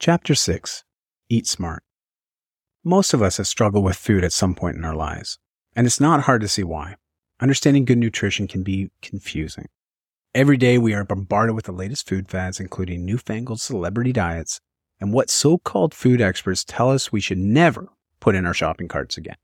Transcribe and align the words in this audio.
Chapter 0.00 0.34
6 0.34 0.84
Eat 1.28 1.46
Smart. 1.46 1.82
Most 2.82 3.12
of 3.12 3.20
us 3.20 3.36
have 3.36 3.46
struggled 3.46 3.84
with 3.84 3.98
food 3.98 4.24
at 4.24 4.32
some 4.32 4.54
point 4.54 4.78
in 4.78 4.84
our 4.86 4.94
lives, 4.94 5.38
and 5.76 5.86
it's 5.86 6.00
not 6.00 6.22
hard 6.22 6.40
to 6.40 6.48
see 6.48 6.62
why. 6.64 6.94
Understanding 7.38 7.84
good 7.84 7.98
nutrition 7.98 8.48
can 8.48 8.62
be 8.62 8.92
confusing. 9.02 9.66
Every 10.34 10.56
day 10.56 10.78
we 10.78 10.94
are 10.94 11.04
bombarded 11.04 11.54
with 11.54 11.66
the 11.66 11.72
latest 11.72 12.08
food 12.08 12.30
fads, 12.30 12.58
including 12.58 13.04
newfangled 13.04 13.60
celebrity 13.60 14.10
diets 14.10 14.62
and 14.98 15.12
what 15.12 15.28
so 15.28 15.58
called 15.58 15.92
food 15.92 16.22
experts 16.22 16.64
tell 16.64 16.90
us 16.90 17.12
we 17.12 17.20
should 17.20 17.36
never 17.36 17.90
put 18.20 18.34
in 18.34 18.46
our 18.46 18.54
shopping 18.54 18.88
carts 18.88 19.18
again. 19.18 19.36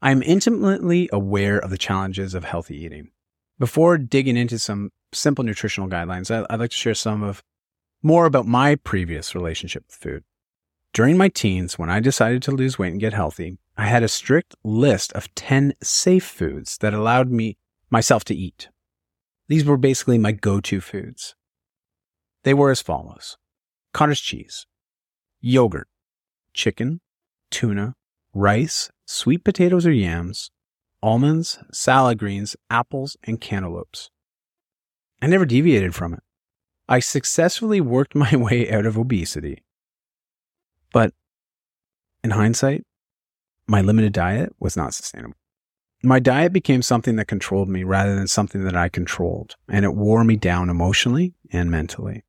I 0.00 0.10
am 0.10 0.22
intimately 0.22 1.10
aware 1.12 1.58
of 1.58 1.68
the 1.68 1.76
challenges 1.76 2.32
of 2.32 2.44
healthy 2.44 2.82
eating. 2.82 3.10
Before 3.58 3.98
digging 3.98 4.38
into 4.38 4.58
some 4.58 4.90
simple 5.12 5.44
nutritional 5.44 5.90
guidelines, 5.90 6.30
I'd 6.30 6.58
like 6.58 6.70
to 6.70 6.76
share 6.76 6.94
some 6.94 7.22
of 7.22 7.42
more 8.04 8.26
about 8.26 8.46
my 8.46 8.76
previous 8.76 9.34
relationship 9.34 9.84
with 9.86 9.96
food. 9.96 10.24
During 10.92 11.16
my 11.16 11.28
teens, 11.28 11.78
when 11.78 11.88
I 11.88 12.00
decided 12.00 12.42
to 12.42 12.52
lose 12.52 12.78
weight 12.78 12.92
and 12.92 13.00
get 13.00 13.14
healthy, 13.14 13.56
I 13.76 13.86
had 13.86 14.02
a 14.02 14.08
strict 14.08 14.54
list 14.62 15.12
of 15.14 15.34
10 15.34 15.72
safe 15.82 16.24
foods 16.24 16.78
that 16.78 16.92
allowed 16.92 17.30
me 17.30 17.56
myself 17.90 18.22
to 18.24 18.34
eat. 18.34 18.68
These 19.48 19.64
were 19.64 19.78
basically 19.78 20.18
my 20.18 20.32
go-to 20.32 20.80
foods. 20.80 21.34
They 22.42 22.52
were 22.52 22.70
as 22.70 22.82
follows. 22.82 23.38
Cottage 23.92 24.22
cheese, 24.22 24.66
yogurt, 25.40 25.88
chicken, 26.52 27.00
tuna, 27.50 27.94
rice, 28.34 28.90
sweet 29.06 29.44
potatoes 29.44 29.86
or 29.86 29.92
yams, 29.92 30.50
almonds, 31.02 31.58
salad 31.72 32.18
greens, 32.18 32.54
apples, 32.68 33.16
and 33.24 33.40
cantaloupes. 33.40 34.10
I 35.22 35.26
never 35.26 35.46
deviated 35.46 35.94
from 35.94 36.12
it. 36.12 36.23
I 36.88 36.98
successfully 36.98 37.80
worked 37.80 38.14
my 38.14 38.34
way 38.36 38.70
out 38.70 38.86
of 38.86 38.98
obesity. 38.98 39.62
But 40.92 41.12
in 42.22 42.30
hindsight, 42.30 42.84
my 43.66 43.80
limited 43.80 44.12
diet 44.12 44.54
was 44.58 44.76
not 44.76 44.94
sustainable. 44.94 45.36
My 46.02 46.20
diet 46.20 46.52
became 46.52 46.82
something 46.82 47.16
that 47.16 47.28
controlled 47.28 47.68
me 47.68 47.82
rather 47.82 48.14
than 48.14 48.26
something 48.26 48.62
that 48.64 48.76
I 48.76 48.90
controlled, 48.90 49.56
and 49.68 49.86
it 49.86 49.94
wore 49.94 50.22
me 50.22 50.36
down 50.36 50.68
emotionally 50.68 51.32
and 51.50 51.70
mentally. 51.70 52.24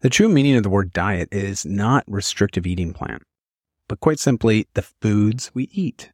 The 0.00 0.08
true 0.08 0.30
meaning 0.30 0.56
of 0.56 0.62
the 0.62 0.70
word 0.70 0.94
diet 0.94 1.28
is 1.30 1.66
not 1.66 2.04
restrictive 2.06 2.66
eating 2.66 2.94
plan, 2.94 3.20
but 3.86 4.00
quite 4.00 4.18
simply 4.18 4.66
the 4.72 4.82
foods 4.82 5.50
we 5.54 5.64
eat. 5.72 6.10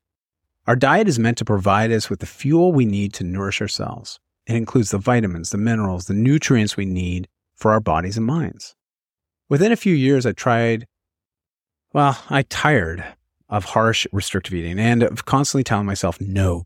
Our 0.67 0.75
diet 0.75 1.09
is 1.09 1.21
meant 1.21 1.39
to 1.39 1.45
provide 1.45 1.93
us 1.93 2.11
with 2.11 2.19
the 2.19 2.27
fuel 2.27 2.73
we 2.73 2.85
need 2.85 3.15
to 3.15 3.25
nourish 3.25 3.61
ourselves. 3.61 4.19
It 4.47 4.57
includes 4.57 4.91
the 4.91 4.99
vitamins, 4.99 5.51
the 5.51 5.57
minerals, 5.57 6.07
the 6.07 6.15
nutrients 6.15 6.77
we 6.77 6.85
need 6.85 7.29
for 7.59 7.73
our 7.73 7.81
bodies 7.81 8.17
and 8.17 8.25
minds. 8.25 8.75
Within 9.49 9.73
a 9.73 9.77
few 9.77 9.95
years, 9.95 10.25
I 10.25 10.33
tried, 10.33 10.87
well, 11.93 12.19
I 12.31 12.43
tired 12.43 13.05
of 13.49 13.65
harsh 13.67 14.07
restrictive 14.13 14.55
eating 14.55 14.79
and 14.79 15.03
of 15.03 15.25
constantly 15.25 15.65
telling 15.65 15.87
myself 15.87 16.21
no. 16.21 16.65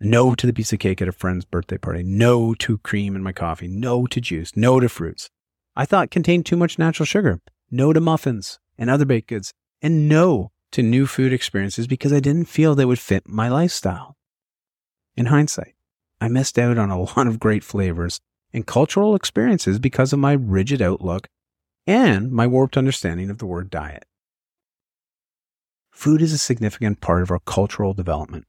No 0.00 0.34
to 0.34 0.46
the 0.46 0.52
piece 0.52 0.72
of 0.72 0.78
cake 0.78 1.02
at 1.02 1.08
a 1.08 1.12
friend's 1.12 1.44
birthday 1.44 1.76
party. 1.76 2.02
No 2.02 2.54
to 2.54 2.78
cream 2.78 3.16
in 3.16 3.22
my 3.22 3.32
coffee. 3.32 3.68
No 3.68 4.06
to 4.06 4.20
juice. 4.20 4.56
No 4.56 4.80
to 4.80 4.88
fruits. 4.88 5.28
I 5.76 5.84
thought 5.84 6.10
contained 6.10 6.46
too 6.46 6.56
much 6.56 6.78
natural 6.78 7.06
sugar. 7.06 7.40
No 7.70 7.92
to 7.92 8.00
muffins 8.00 8.58
and 8.78 8.88
other 8.88 9.04
baked 9.04 9.28
goods. 9.28 9.52
And 9.82 10.08
no 10.08 10.52
to 10.72 10.82
new 10.82 11.06
food 11.06 11.32
experiences 11.32 11.86
because 11.86 12.12
I 12.12 12.20
didn't 12.20 12.46
feel 12.46 12.74
they 12.74 12.84
would 12.84 12.98
fit 12.98 13.28
my 13.28 13.48
lifestyle. 13.48 14.16
In 15.16 15.26
hindsight, 15.26 15.74
I 16.20 16.28
missed 16.28 16.58
out 16.58 16.78
on 16.78 16.90
a 16.90 17.00
lot 17.16 17.26
of 17.26 17.40
great 17.40 17.64
flavors 17.64 18.20
and 18.52 18.66
cultural 18.66 19.14
experiences 19.14 19.78
because 19.78 20.12
of 20.12 20.18
my 20.18 20.32
rigid 20.32 20.82
outlook 20.82 21.28
and 21.86 22.30
my 22.30 22.46
warped 22.46 22.76
understanding 22.76 23.30
of 23.30 23.38
the 23.38 23.46
word 23.46 23.70
diet. 23.70 24.04
Food 25.90 26.22
is 26.22 26.32
a 26.32 26.38
significant 26.38 27.00
part 27.00 27.22
of 27.22 27.30
our 27.30 27.40
cultural 27.40 27.94
development. 27.94 28.46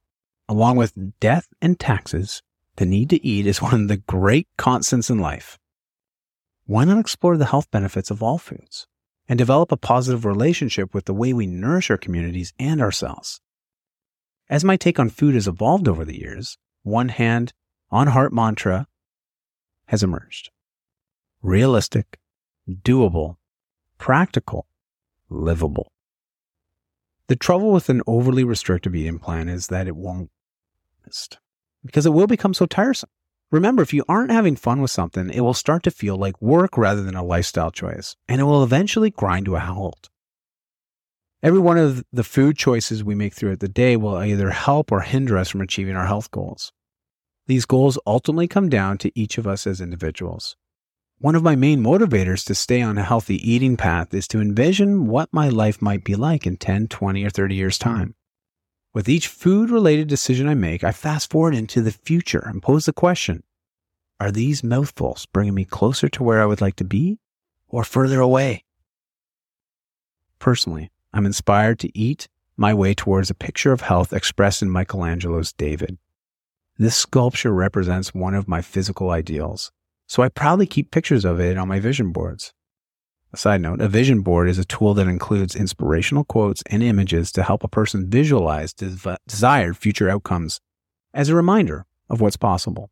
Along 0.48 0.76
with 0.76 1.18
death 1.20 1.48
and 1.60 1.78
taxes, 1.78 2.42
the 2.76 2.86
need 2.86 3.10
to 3.10 3.26
eat 3.26 3.46
is 3.46 3.62
one 3.62 3.74
of 3.74 3.88
the 3.88 3.96
great 3.96 4.48
constants 4.56 5.10
in 5.10 5.18
life. 5.18 5.58
Why 6.66 6.84
not 6.84 6.98
explore 6.98 7.36
the 7.36 7.46
health 7.46 7.70
benefits 7.70 8.10
of 8.10 8.22
all 8.22 8.38
foods 8.38 8.86
and 9.28 9.38
develop 9.38 9.72
a 9.72 9.76
positive 9.76 10.24
relationship 10.24 10.94
with 10.94 11.04
the 11.04 11.14
way 11.14 11.32
we 11.32 11.46
nourish 11.46 11.90
our 11.90 11.96
communities 11.96 12.52
and 12.58 12.80
ourselves? 12.80 13.40
As 14.48 14.64
my 14.64 14.76
take 14.76 14.98
on 14.98 15.08
food 15.08 15.34
has 15.34 15.48
evolved 15.48 15.88
over 15.88 16.04
the 16.04 16.18
years, 16.18 16.58
one 16.82 17.08
hand 17.08 17.52
on 17.90 18.08
heart 18.08 18.32
mantra 18.32 18.86
has 19.92 20.02
emerged. 20.02 20.50
Realistic, 21.42 22.18
doable, 22.66 23.36
practical, 23.98 24.66
livable. 25.28 25.92
The 27.26 27.36
trouble 27.36 27.72
with 27.72 27.90
an 27.90 28.00
overly 28.06 28.42
restrictive 28.42 28.94
eating 28.94 29.18
plan 29.18 29.50
is 29.50 29.66
that 29.66 29.86
it 29.86 29.94
won't 29.94 30.30
last 31.04 31.38
because 31.84 32.06
it 32.06 32.14
will 32.14 32.26
become 32.26 32.54
so 32.54 32.64
tiresome. 32.64 33.10
Remember, 33.50 33.82
if 33.82 33.92
you 33.92 34.02
aren't 34.08 34.30
having 34.30 34.56
fun 34.56 34.80
with 34.80 34.90
something, 34.90 35.28
it 35.28 35.40
will 35.40 35.52
start 35.52 35.82
to 35.82 35.90
feel 35.90 36.16
like 36.16 36.40
work 36.40 36.78
rather 36.78 37.02
than 37.02 37.14
a 37.14 37.22
lifestyle 37.22 37.70
choice, 37.70 38.16
and 38.26 38.40
it 38.40 38.44
will 38.44 38.64
eventually 38.64 39.10
grind 39.10 39.44
to 39.44 39.56
a 39.56 39.60
halt. 39.60 40.08
Every 41.42 41.58
one 41.58 41.76
of 41.76 42.02
the 42.10 42.24
food 42.24 42.56
choices 42.56 43.04
we 43.04 43.14
make 43.14 43.34
throughout 43.34 43.60
the 43.60 43.68
day 43.68 43.96
will 43.98 44.16
either 44.16 44.50
help 44.50 44.90
or 44.90 45.02
hinder 45.02 45.36
us 45.36 45.50
from 45.50 45.60
achieving 45.60 45.96
our 45.96 46.06
health 46.06 46.30
goals. 46.30 46.72
These 47.52 47.66
goals 47.66 47.98
ultimately 48.06 48.48
come 48.48 48.70
down 48.70 48.96
to 48.96 49.12
each 49.14 49.36
of 49.36 49.46
us 49.46 49.66
as 49.66 49.82
individuals. 49.82 50.56
One 51.18 51.34
of 51.34 51.42
my 51.42 51.54
main 51.54 51.82
motivators 51.82 52.46
to 52.46 52.54
stay 52.54 52.80
on 52.80 52.96
a 52.96 53.02
healthy 53.02 53.36
eating 53.46 53.76
path 53.76 54.14
is 54.14 54.26
to 54.28 54.40
envision 54.40 55.06
what 55.06 55.28
my 55.34 55.50
life 55.50 55.82
might 55.82 56.02
be 56.02 56.14
like 56.14 56.46
in 56.46 56.56
10, 56.56 56.88
20, 56.88 57.22
or 57.22 57.28
30 57.28 57.54
years' 57.54 57.76
time. 57.76 58.14
With 58.94 59.06
each 59.06 59.28
food 59.28 59.68
related 59.68 60.08
decision 60.08 60.48
I 60.48 60.54
make, 60.54 60.82
I 60.82 60.92
fast 60.92 61.30
forward 61.30 61.54
into 61.54 61.82
the 61.82 61.90
future 61.90 62.42
and 62.42 62.62
pose 62.62 62.86
the 62.86 62.92
question 62.94 63.42
Are 64.18 64.30
these 64.30 64.64
mouthfuls 64.64 65.26
bringing 65.26 65.52
me 65.52 65.66
closer 65.66 66.08
to 66.08 66.22
where 66.22 66.40
I 66.40 66.46
would 66.46 66.62
like 66.62 66.76
to 66.76 66.84
be 66.84 67.18
or 67.68 67.84
further 67.84 68.22
away? 68.22 68.64
Personally, 70.38 70.90
I'm 71.12 71.26
inspired 71.26 71.80
to 71.80 71.98
eat 71.98 72.28
my 72.56 72.72
way 72.72 72.94
towards 72.94 73.28
a 73.28 73.34
picture 73.34 73.72
of 73.72 73.82
health 73.82 74.14
expressed 74.14 74.62
in 74.62 74.70
Michelangelo's 74.70 75.52
David. 75.52 75.98
This 76.82 76.96
sculpture 76.96 77.52
represents 77.52 78.12
one 78.12 78.34
of 78.34 78.48
my 78.48 78.60
physical 78.60 79.10
ideals, 79.10 79.70
so 80.08 80.20
I 80.20 80.28
proudly 80.28 80.66
keep 80.66 80.90
pictures 80.90 81.24
of 81.24 81.38
it 81.38 81.56
on 81.56 81.68
my 81.68 81.78
vision 81.78 82.10
boards. 82.10 82.52
A 83.32 83.36
side 83.36 83.60
note, 83.60 83.80
a 83.80 83.86
vision 83.86 84.22
board 84.22 84.48
is 84.48 84.58
a 84.58 84.64
tool 84.64 84.92
that 84.94 85.06
includes 85.06 85.54
inspirational 85.54 86.24
quotes 86.24 86.60
and 86.66 86.82
images 86.82 87.30
to 87.32 87.44
help 87.44 87.62
a 87.62 87.68
person 87.68 88.10
visualize 88.10 88.74
des- 88.74 89.16
desired 89.28 89.76
future 89.76 90.10
outcomes 90.10 90.60
as 91.14 91.28
a 91.28 91.36
reminder 91.36 91.86
of 92.10 92.20
what's 92.20 92.36
possible. 92.36 92.90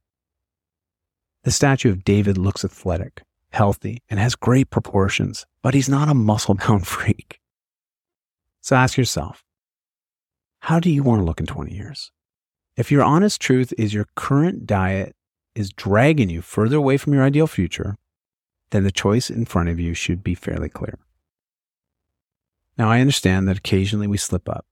The 1.43 1.51
statue 1.51 1.91
of 1.91 2.05
David 2.05 2.39
looks 2.39 2.65
athletic, 2.65 3.25
healthy, 3.51 4.05
and 4.09 4.21
has 4.21 4.37
great 4.37 4.71
proportions, 4.71 5.47
but 5.65 5.75
he's 5.75 5.89
not 5.89 6.09
a 6.09 6.15
muscle 6.15 6.55
bound 6.55 6.87
freak. 6.97 7.41
So 8.61 8.77
ask 8.77 8.97
yourself, 8.97 9.43
how 10.61 10.79
do 10.79 10.89
you 10.93 11.03
want 11.03 11.21
to 11.23 11.25
look 11.25 11.41
in 11.41 11.47
20 11.47 11.75
years? 11.75 12.13
If 12.81 12.91
your 12.91 13.03
honest 13.03 13.43
truth 13.43 13.75
is 13.77 13.93
your 13.93 14.07
current 14.15 14.67
diet 14.67 15.15
is 15.55 15.69
dragging 15.69 16.31
you 16.31 16.41
further 16.41 16.79
away 16.79 16.97
from 16.97 17.13
your 17.13 17.23
ideal 17.23 17.47
future, 17.47 17.99
then 18.71 18.85
the 18.85 18.91
choice 18.91 19.29
in 19.29 19.45
front 19.45 19.69
of 19.69 19.79
you 19.79 19.93
should 19.93 20.25
be 20.25 20.35
fairly 20.35 20.71
clear. 20.71 20.99
Now, 22.79 22.91
I 22.91 23.01
understand 23.01 23.47
that 23.47 23.59
occasionally 23.59 24.07
we 24.07 24.17
slip 24.17 24.49
up, 24.49 24.65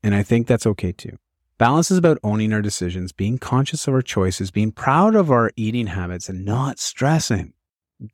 and 0.00 0.14
I 0.14 0.22
think 0.22 0.46
that's 0.46 0.64
okay 0.64 0.92
too. 0.92 1.18
Balance 1.58 1.90
is 1.90 1.98
about 1.98 2.20
owning 2.22 2.52
our 2.52 2.62
decisions, 2.62 3.10
being 3.10 3.36
conscious 3.36 3.88
of 3.88 3.94
our 3.94 4.00
choices, 4.00 4.52
being 4.52 4.70
proud 4.70 5.16
of 5.16 5.32
our 5.32 5.50
eating 5.56 5.88
habits, 5.88 6.28
and 6.28 6.44
not 6.44 6.78
stressing. 6.78 7.52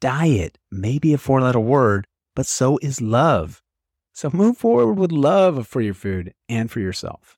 Diet 0.00 0.56
may 0.70 0.98
be 0.98 1.12
a 1.12 1.18
four 1.18 1.42
letter 1.42 1.60
word, 1.60 2.06
but 2.34 2.46
so 2.46 2.78
is 2.80 3.02
love. 3.02 3.60
So 4.14 4.30
move 4.30 4.56
forward 4.56 4.94
with 4.94 5.12
love 5.12 5.66
for 5.66 5.82
your 5.82 5.92
food 5.92 6.32
and 6.48 6.70
for 6.70 6.80
yourself. 6.80 7.36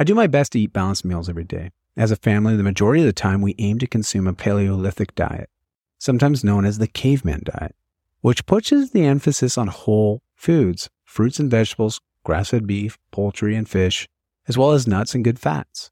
I 0.00 0.04
do 0.04 0.14
my 0.14 0.28
best 0.28 0.52
to 0.52 0.60
eat 0.60 0.72
balanced 0.72 1.04
meals 1.04 1.28
every 1.28 1.42
day. 1.42 1.72
As 1.96 2.12
a 2.12 2.16
family, 2.16 2.54
the 2.54 2.62
majority 2.62 3.02
of 3.02 3.06
the 3.06 3.12
time 3.12 3.42
we 3.42 3.56
aim 3.58 3.80
to 3.80 3.86
consume 3.88 4.28
a 4.28 4.32
Paleolithic 4.32 5.12
diet, 5.16 5.50
sometimes 5.98 6.44
known 6.44 6.64
as 6.64 6.78
the 6.78 6.86
caveman 6.86 7.42
diet, 7.44 7.74
which 8.20 8.46
puts 8.46 8.70
the 8.70 9.04
emphasis 9.04 9.58
on 9.58 9.66
whole 9.66 10.22
foods, 10.36 10.88
fruits 11.02 11.40
and 11.40 11.50
vegetables, 11.50 12.00
grass 12.22 12.50
fed 12.50 12.64
beef, 12.64 12.96
poultry, 13.10 13.56
and 13.56 13.68
fish, 13.68 14.06
as 14.46 14.56
well 14.56 14.70
as 14.70 14.86
nuts 14.86 15.16
and 15.16 15.24
good 15.24 15.40
fats. 15.40 15.90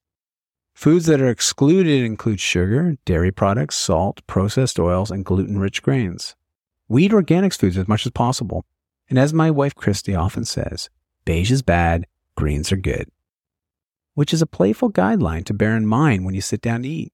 Foods 0.73 1.06
that 1.06 1.20
are 1.20 1.29
excluded 1.29 2.05
include 2.05 2.38
sugar, 2.38 2.97
dairy 3.06 3.32
products, 3.32 3.75
salt, 3.75 4.25
processed 4.29 4.79
oils, 4.79 5.11
and 5.11 5.25
gluten 5.25 5.58
rich 5.58 5.82
grains. 5.82 6.37
We 6.87 7.06
eat 7.06 7.11
organics 7.11 7.58
foods 7.58 7.76
as 7.76 7.88
much 7.88 8.06
as 8.06 8.12
possible. 8.12 8.64
And 9.11 9.19
as 9.19 9.35
my 9.35 9.50
wife 9.50 9.75
Christy 9.75 10.14
often 10.14 10.44
says, 10.44 10.91
beige 11.25 11.50
is 11.50 11.62
bad, 11.62 12.06
greens 12.37 12.70
are 12.70 12.76
good 12.76 13.11
which 14.16 14.32
is 14.32 14.40
a 14.40 14.46
playful 14.46 14.90
guideline 14.90 15.44
to 15.44 15.52
bear 15.52 15.76
in 15.76 15.86
mind 15.86 16.24
when 16.24 16.34
you 16.34 16.40
sit 16.40 16.62
down 16.62 16.82
to 16.82 16.88
eat. 16.88 17.12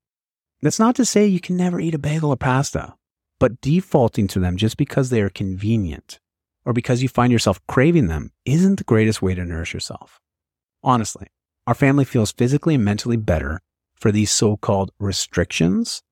That's 0.62 0.78
not 0.78 0.94
to 0.94 1.04
say 1.04 1.26
you 1.26 1.40
can 1.40 1.56
never 1.56 1.80
eat 1.80 1.96
a 1.96 1.98
bagel 1.98 2.30
or 2.30 2.36
pasta, 2.36 2.94
but 3.40 3.60
defaulting 3.60 4.28
to 4.28 4.38
them 4.38 4.56
just 4.56 4.76
because 4.76 5.10
they 5.10 5.20
are 5.20 5.28
convenient 5.28 6.20
or 6.64 6.72
because 6.72 7.02
you 7.02 7.08
find 7.08 7.32
yourself 7.32 7.60
craving 7.66 8.06
them 8.06 8.30
isn't 8.44 8.76
the 8.76 8.84
greatest 8.84 9.20
way 9.20 9.34
to 9.34 9.44
nourish 9.44 9.74
yourself. 9.74 10.20
Honestly, 10.84 11.26
our 11.66 11.74
family 11.74 12.04
feels 12.04 12.30
physically 12.30 12.76
and 12.76 12.84
mentally 12.84 13.16
better 13.16 13.60
for 13.96 14.12
these 14.12 14.30
so 14.30 14.56
called 14.56 14.92
restrictions. 15.00 16.02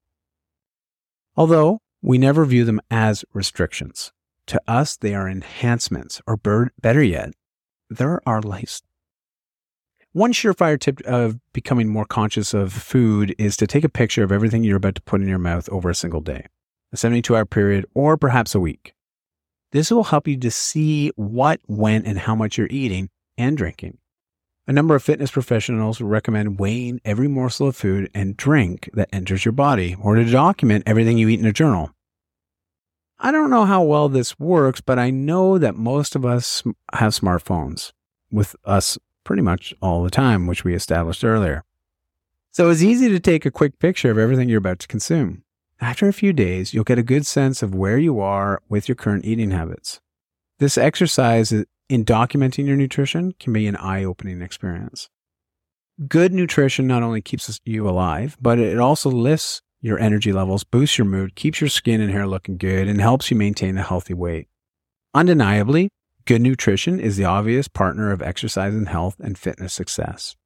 Although 1.37 1.79
we 2.03 2.19
never 2.19 2.45
view 2.45 2.65
them 2.65 2.81
as 2.91 3.25
restrictions. 3.33 4.11
To 4.47 4.61
us, 4.67 4.97
they 4.97 5.15
are 5.15 5.29
enhancements, 5.29 6.21
or 6.27 6.37
better 6.37 7.03
yet, 7.03 7.31
they're 7.89 8.21
our 8.27 8.43
lifestyle. 8.43 8.90
One 10.13 10.33
surefire 10.33 10.77
tip 10.77 11.01
of 11.03 11.39
becoming 11.53 11.89
more 11.89 12.05
conscious 12.05 12.53
of 12.53 12.73
food 12.73 13.33
is 13.39 13.57
to 13.59 13.67
take 13.69 13.85
a 13.85 13.89
picture 13.89 14.25
of 14.25 14.33
everything 14.33 14.65
you're 14.65 14.77
about 14.77 14.97
to 14.97 15.03
put 15.03 15.21
in 15.21 15.29
your 15.29 15.39
mouth 15.39 15.69
over 15.69 15.89
a 15.89 15.95
single 15.95 16.21
day, 16.21 16.47
a 16.93 16.97
72 16.97 17.37
hour 17.37 17.45
period, 17.45 17.87
or 17.95 18.17
perhaps 18.17 18.53
a 18.53 18.59
week. 18.59 18.93
This 19.71 19.93
will 19.93 20.03
help 20.03 20.27
you 20.27 20.37
to 20.39 20.51
see 20.51 21.13
what, 21.15 21.61
when, 21.69 22.05
and 22.05 22.19
how 22.19 22.35
much 22.35 22.59
you're 22.59 22.67
eating 22.71 23.09
and 23.39 23.57
drinking. 23.57 23.99
A 24.67 24.73
number 24.73 24.97
of 24.97 25.03
fitness 25.05 25.31
professionals 25.31 26.01
recommend 26.01 26.59
weighing 26.59 27.01
every 27.05 27.29
morsel 27.29 27.69
of 27.69 27.77
food 27.77 28.11
and 28.13 28.37
drink 28.37 28.91
that 28.95 29.11
enters 29.13 29.45
your 29.45 29.53
body 29.53 29.95
or 30.03 30.17
to 30.17 30.25
document 30.25 30.83
everything 30.87 31.19
you 31.19 31.29
eat 31.29 31.39
in 31.39 31.47
a 31.47 31.53
journal. 31.53 31.95
I 33.21 33.31
don't 33.31 33.51
know 33.51 33.65
how 33.65 33.85
well 33.85 34.09
this 34.09 34.41
works, 34.41 34.81
but 34.81 34.99
I 34.99 35.11
know 35.11 35.57
that 35.57 35.77
most 35.77 36.17
of 36.17 36.27
us 36.27 36.65
have 36.95 37.13
smartphones 37.13 37.93
with 38.33 38.57
us 38.65 38.99
pretty 39.25 39.43
much 39.43 39.75
all 39.81 40.03
the 40.03 40.11
time, 40.11 40.47
which 40.47 40.65
we 40.65 40.75
established 40.75 41.25
earlier. 41.25 41.65
So 42.51 42.69
it's 42.71 42.83
easy 42.83 43.09
to 43.09 43.21
take 43.21 43.47
a 43.47 43.51
quick 43.51 43.79
picture 43.79 44.11
of 44.11 44.19
everything 44.19 44.49
you're 44.49 44.59
about 44.59 44.81
to 44.81 44.89
consume. 44.89 45.45
After 45.81 46.09
a 46.09 46.13
few 46.13 46.33
days, 46.33 46.75
you'll 46.75 46.85
get 46.85 46.99
a 46.99 47.03
good 47.03 47.27
sense 47.27 47.63
of 47.63 47.75
where 47.75 47.99
you 47.99 48.21
are 48.21 48.61
with 48.69 48.89
your 48.89 48.97
current 48.97 49.25
eating 49.25 49.53
habits. 49.53 50.01
This 50.59 50.77
exercise 50.77 51.53
in 51.53 52.05
documenting 52.05 52.67
your 52.67 52.77
nutrition 52.77 53.33
can 53.41 53.53
be 53.53 53.67
an 53.67 53.77
eye 53.77 54.05
opening 54.05 54.43
experience. 54.43 55.09
Good 56.07 56.33
nutrition 56.33 56.87
not 56.87 57.03
only 57.03 57.23
keeps 57.23 57.61
you 57.65 57.89
alive, 57.89 58.37
but 58.41 58.59
it 58.59 58.79
also 58.79 59.11
lifts 59.11 59.63
your 59.81 59.99
energy 59.99 60.33
levels, 60.33 60.65
boosts 60.65 60.99
your 60.99 61.07
mood, 61.07 61.35
keeps 61.35 61.61
your 61.61 61.71
skin 61.71 62.01
and 62.01 62.11
hair 62.11 62.27
looking 62.27 62.59
good, 62.59 62.89
and 62.89 63.01
helps 63.01 63.31
you 63.31 63.37
maintain 63.37 63.79
a 63.79 63.83
healthy 63.83 64.15
weight. 64.15 64.49
Undeniably, 65.15 65.91
good 66.25 66.41
nutrition 66.41 67.01
is 67.01 67.17
the 67.17 67.25
obvious 67.25 67.69
partner 67.69 68.11
of 68.11 68.23
exercise 68.23 68.75
and 68.75 68.89
health 68.89 69.17
and 69.21 69.39
fitness 69.39 69.73
success. 69.73 70.37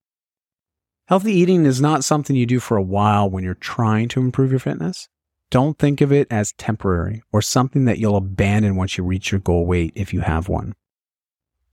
Healthy 1.07 1.33
eating 1.33 1.67
is 1.67 1.81
not 1.81 2.05
something 2.05 2.35
you 2.35 2.47
do 2.47 2.61
for 2.61 2.77
a 2.77 2.83
while 2.83 3.29
when 3.29 3.45
you're 3.45 3.55
trying 3.55 4.09
to 4.09 4.21
improve 4.21 4.51
your 4.51 4.61
fitness. 4.61 5.09
Don't 5.51 5.79
think 5.79 6.01
of 6.01 6.11
it 6.11 6.27
as 6.31 6.53
temporary 6.53 7.23
or 7.31 7.43
something 7.43 7.85
that 7.85 7.99
you'll 7.99 8.17
abandon 8.17 8.77
once 8.77 8.97
you 8.97 9.05
reach 9.05 9.31
your 9.31 9.41
goal 9.41 9.67
weight 9.67 9.93
if 9.95 10.15
you 10.15 10.21
have 10.21 10.49
one. 10.49 10.75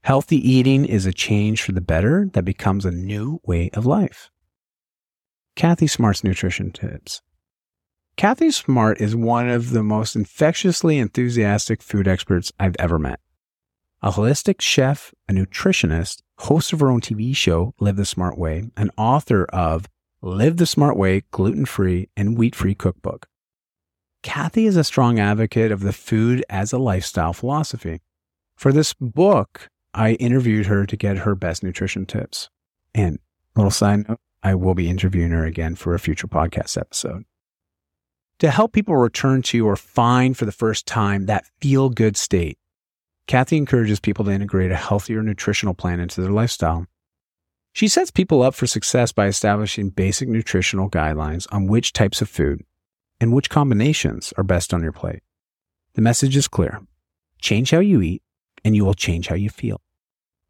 Healthy 0.04 0.36
eating 0.36 0.84
is 0.84 1.06
a 1.06 1.12
change 1.12 1.62
for 1.62 1.72
the 1.72 1.80
better 1.80 2.28
that 2.32 2.44
becomes 2.44 2.84
a 2.84 2.90
new 2.90 3.40
way 3.44 3.70
of 3.72 3.86
life. 3.86 4.30
Kathy 5.56 5.86
Smart's 5.86 6.24
nutrition 6.24 6.70
tips. 6.70 7.22
Kathy 8.16 8.50
Smart 8.50 9.00
is 9.00 9.16
one 9.16 9.48
of 9.48 9.70
the 9.70 9.82
most 9.82 10.14
infectiously 10.14 10.98
enthusiastic 10.98 11.82
food 11.82 12.06
experts 12.06 12.52
I've 12.60 12.76
ever 12.78 12.98
met. 12.98 13.20
A 14.04 14.10
holistic 14.10 14.60
chef, 14.60 15.14
a 15.28 15.32
nutritionist, 15.32 16.22
host 16.38 16.72
of 16.72 16.80
her 16.80 16.90
own 16.90 17.00
TV 17.00 17.36
show, 17.36 17.72
Live 17.78 17.94
the 17.94 18.04
Smart 18.04 18.36
Way, 18.36 18.64
and 18.76 18.90
author 18.98 19.44
of 19.52 19.86
Live 20.20 20.56
the 20.56 20.66
Smart 20.66 20.96
Way 20.96 21.22
Gluten 21.30 21.66
Free 21.66 22.08
and 22.16 22.36
Wheat 22.36 22.56
Free 22.56 22.74
Cookbook. 22.74 23.28
Kathy 24.24 24.66
is 24.66 24.76
a 24.76 24.82
strong 24.82 25.20
advocate 25.20 25.70
of 25.70 25.82
the 25.82 25.92
food 25.92 26.44
as 26.50 26.72
a 26.72 26.78
lifestyle 26.78 27.32
philosophy. 27.32 28.00
For 28.56 28.72
this 28.72 28.92
book, 28.92 29.68
I 29.94 30.14
interviewed 30.14 30.66
her 30.66 30.84
to 30.84 30.96
get 30.96 31.18
her 31.18 31.36
best 31.36 31.62
nutrition 31.62 32.04
tips. 32.04 32.50
And 32.96 33.20
little 33.54 33.70
side 33.70 34.08
note, 34.08 34.18
I 34.42 34.56
will 34.56 34.74
be 34.74 34.90
interviewing 34.90 35.30
her 35.30 35.44
again 35.44 35.76
for 35.76 35.94
a 35.94 36.00
future 36.00 36.26
podcast 36.26 36.76
episode. 36.76 37.22
To 38.40 38.50
help 38.50 38.72
people 38.72 38.96
return 38.96 39.42
to 39.42 39.64
or 39.64 39.76
find 39.76 40.36
for 40.36 40.44
the 40.44 40.50
first 40.50 40.86
time 40.86 41.26
that 41.26 41.46
feel 41.60 41.88
good 41.88 42.16
state, 42.16 42.58
Kathy 43.26 43.56
encourages 43.56 44.00
people 44.00 44.24
to 44.24 44.30
integrate 44.30 44.70
a 44.70 44.76
healthier 44.76 45.22
nutritional 45.22 45.74
plan 45.74 46.00
into 46.00 46.20
their 46.20 46.32
lifestyle. 46.32 46.86
She 47.72 47.88
sets 47.88 48.10
people 48.10 48.42
up 48.42 48.54
for 48.54 48.66
success 48.66 49.12
by 49.12 49.26
establishing 49.26 49.90
basic 49.90 50.28
nutritional 50.28 50.90
guidelines 50.90 51.46
on 51.50 51.66
which 51.66 51.92
types 51.92 52.20
of 52.20 52.28
food 52.28 52.64
and 53.20 53.32
which 53.32 53.48
combinations 53.48 54.32
are 54.36 54.44
best 54.44 54.74
on 54.74 54.82
your 54.82 54.92
plate. 54.92 55.22
The 55.94 56.02
message 56.02 56.36
is 56.36 56.48
clear 56.48 56.80
change 57.40 57.70
how 57.70 57.80
you 57.80 58.00
eat, 58.00 58.22
and 58.64 58.76
you 58.76 58.84
will 58.84 58.94
change 58.94 59.28
how 59.28 59.34
you 59.34 59.50
feel. 59.50 59.80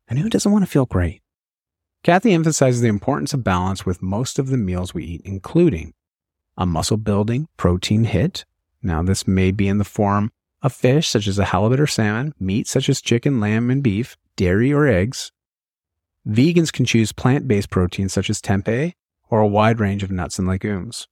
And 0.08 0.18
who 0.18 0.28
doesn't 0.28 0.52
want 0.52 0.64
to 0.64 0.70
feel 0.70 0.84
great? 0.84 1.22
Kathy 2.02 2.32
emphasizes 2.32 2.80
the 2.80 2.88
importance 2.88 3.32
of 3.32 3.44
balance 3.44 3.86
with 3.86 4.02
most 4.02 4.38
of 4.38 4.48
the 4.48 4.58
meals 4.58 4.92
we 4.92 5.04
eat, 5.04 5.22
including 5.24 5.94
a 6.58 6.66
muscle 6.66 6.96
building 6.96 7.48
protein 7.56 8.04
hit. 8.04 8.44
Now, 8.82 9.02
this 9.02 9.26
may 9.26 9.52
be 9.52 9.68
in 9.68 9.78
the 9.78 9.84
form 9.84 10.32
of 10.62 10.72
fish, 10.72 11.08
such 11.08 11.26
as 11.26 11.38
a 11.38 11.46
halibut 11.46 11.80
or 11.80 11.86
salmon, 11.86 12.34
meat, 12.38 12.68
such 12.68 12.88
as 12.88 13.00
chicken, 13.00 13.40
lamb, 13.40 13.70
and 13.70 13.82
beef, 13.82 14.16
dairy, 14.36 14.72
or 14.72 14.86
eggs. 14.86 15.32
Vegans 16.26 16.72
can 16.72 16.84
choose 16.84 17.12
plant 17.12 17.48
based 17.48 17.70
proteins, 17.70 18.12
such 18.12 18.30
as 18.30 18.40
tempeh, 18.40 18.92
or 19.28 19.40
a 19.40 19.46
wide 19.46 19.80
range 19.80 20.02
of 20.02 20.10
nuts 20.10 20.38
and 20.38 20.46
legumes. 20.46 21.08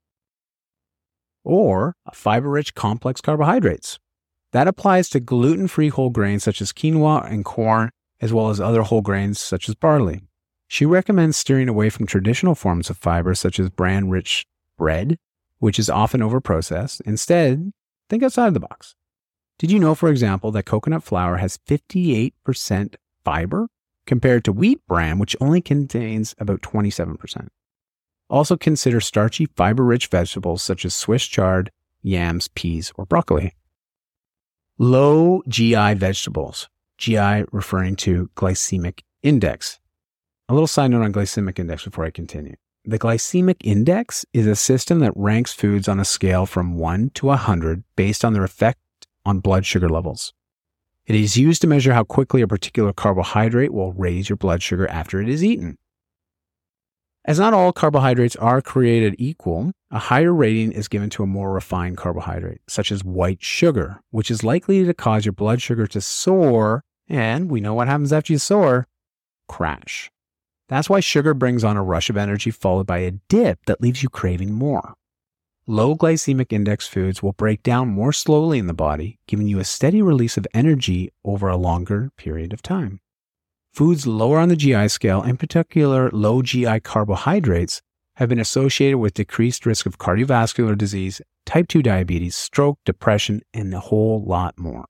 Or 1.43 1.95
fiber 2.13 2.49
rich 2.49 2.75
complex 2.75 3.19
carbohydrates. 3.19 3.99
That 4.51 4.67
applies 4.67 5.09
to 5.09 5.19
gluten 5.19 5.67
free 5.67 5.89
whole 5.89 6.09
grains 6.09 6.43
such 6.43 6.61
as 6.61 6.71
quinoa 6.71 7.29
and 7.29 7.43
corn, 7.43 7.89
as 8.19 8.31
well 8.31 8.49
as 8.49 8.59
other 8.59 8.83
whole 8.83 9.01
grains 9.01 9.39
such 9.39 9.67
as 9.67 9.75
barley. 9.75 10.21
She 10.67 10.85
recommends 10.85 11.35
steering 11.35 11.67
away 11.67 11.89
from 11.89 12.05
traditional 12.05 12.55
forms 12.55 12.89
of 12.89 12.97
fiber 12.97 13.33
such 13.35 13.59
as 13.59 13.69
bran 13.69 14.09
rich 14.09 14.45
bread, 14.77 15.17
which 15.59 15.79
is 15.79 15.89
often 15.89 16.21
overprocessed. 16.21 17.01
Instead, 17.01 17.71
think 18.09 18.23
outside 18.23 18.53
the 18.53 18.59
box. 18.59 18.95
Did 19.61 19.69
you 19.69 19.77
know, 19.77 19.93
for 19.93 20.09
example, 20.09 20.49
that 20.53 20.65
coconut 20.65 21.03
flour 21.03 21.37
has 21.37 21.59
58% 21.67 22.95
fiber 23.23 23.67
compared 24.07 24.43
to 24.45 24.51
wheat 24.51 24.79
bran, 24.87 25.19
which 25.19 25.35
only 25.39 25.61
contains 25.61 26.33
about 26.39 26.63
27%? 26.63 27.47
Also 28.27 28.57
consider 28.57 28.99
starchy, 28.99 29.45
fiber 29.45 29.83
rich 29.83 30.07
vegetables 30.07 30.63
such 30.63 30.83
as 30.83 30.95
Swiss 30.95 31.27
chard, 31.27 31.69
yams, 32.01 32.47
peas, 32.47 32.91
or 32.95 33.05
broccoli. 33.05 33.53
Low 34.79 35.43
GI 35.47 35.93
vegetables, 35.93 36.67
GI 36.97 37.45
referring 37.51 37.95
to 37.97 38.31
glycemic 38.35 39.01
index. 39.21 39.79
A 40.49 40.53
little 40.53 40.65
side 40.65 40.89
note 40.89 41.03
on 41.03 41.13
glycemic 41.13 41.59
index 41.59 41.83
before 41.83 42.05
I 42.05 42.09
continue. 42.09 42.55
The 42.83 42.97
glycemic 42.97 43.57
index 43.63 44.25
is 44.33 44.47
a 44.47 44.55
system 44.55 45.01
that 45.01 45.13
ranks 45.15 45.53
foods 45.53 45.87
on 45.87 45.99
a 45.99 46.03
scale 46.03 46.47
from 46.47 46.79
1 46.79 47.11
to 47.13 47.27
100 47.27 47.83
based 47.95 48.25
on 48.25 48.33
their 48.33 48.43
effect 48.43 48.79
on 49.25 49.39
blood 49.39 49.65
sugar 49.65 49.89
levels. 49.89 50.33
It 51.05 51.15
is 51.15 51.37
used 51.37 51.61
to 51.61 51.67
measure 51.67 51.93
how 51.93 52.03
quickly 52.03 52.41
a 52.41 52.47
particular 52.47 52.93
carbohydrate 52.93 53.73
will 53.73 53.93
raise 53.93 54.29
your 54.29 54.37
blood 54.37 54.61
sugar 54.61 54.87
after 54.87 55.21
it 55.21 55.29
is 55.29 55.43
eaten. 55.43 55.77
As 57.25 57.39
not 57.39 57.53
all 57.53 57.71
carbohydrates 57.71 58.35
are 58.37 58.61
created 58.61 59.15
equal, 59.19 59.71
a 59.91 59.99
higher 59.99 60.33
rating 60.33 60.71
is 60.71 60.87
given 60.87 61.09
to 61.11 61.23
a 61.23 61.27
more 61.27 61.53
refined 61.53 61.97
carbohydrate, 61.97 62.61
such 62.67 62.91
as 62.91 63.03
white 63.03 63.43
sugar, 63.43 63.99
which 64.09 64.31
is 64.31 64.43
likely 64.43 64.83
to 64.85 64.93
cause 64.93 65.25
your 65.25 65.33
blood 65.33 65.61
sugar 65.61 65.85
to 65.87 66.01
soar, 66.01 66.83
and 67.07 67.51
we 67.51 67.61
know 67.61 67.75
what 67.75 67.87
happens 67.87 68.11
after 68.11 68.33
you 68.33 68.39
soar 68.39 68.87
crash. 69.47 70.09
That's 70.69 70.89
why 70.89 71.01
sugar 71.01 71.33
brings 71.33 71.63
on 71.63 71.75
a 71.75 71.83
rush 71.83 72.09
of 72.09 72.15
energy 72.15 72.49
followed 72.49 72.87
by 72.87 72.99
a 72.99 73.11
dip 73.11 73.59
that 73.65 73.81
leaves 73.81 74.01
you 74.01 74.09
craving 74.09 74.53
more. 74.53 74.95
Low 75.71 75.95
glycemic 75.95 76.51
index 76.51 76.85
foods 76.85 77.23
will 77.23 77.31
break 77.31 77.63
down 77.63 77.87
more 77.87 78.11
slowly 78.11 78.59
in 78.59 78.67
the 78.67 78.73
body, 78.73 79.19
giving 79.25 79.47
you 79.47 79.57
a 79.57 79.63
steady 79.63 80.01
release 80.01 80.35
of 80.35 80.45
energy 80.53 81.13
over 81.23 81.47
a 81.47 81.55
longer 81.55 82.11
period 82.17 82.51
of 82.51 82.61
time. 82.61 82.99
Foods 83.73 84.05
lower 84.05 84.37
on 84.37 84.49
the 84.49 84.57
GI 84.57 84.89
scale, 84.89 85.23
in 85.23 85.37
particular 85.37 86.09
low 86.11 86.41
GI 86.41 86.81
carbohydrates, 86.81 87.81
have 88.15 88.27
been 88.27 88.37
associated 88.37 88.97
with 88.97 89.13
decreased 89.13 89.65
risk 89.65 89.85
of 89.85 89.97
cardiovascular 89.97 90.77
disease, 90.77 91.21
type 91.45 91.69
2 91.69 91.81
diabetes, 91.81 92.35
stroke, 92.35 92.79
depression, 92.83 93.41
and 93.53 93.73
a 93.73 93.79
whole 93.79 94.21
lot 94.21 94.59
more. 94.59 94.83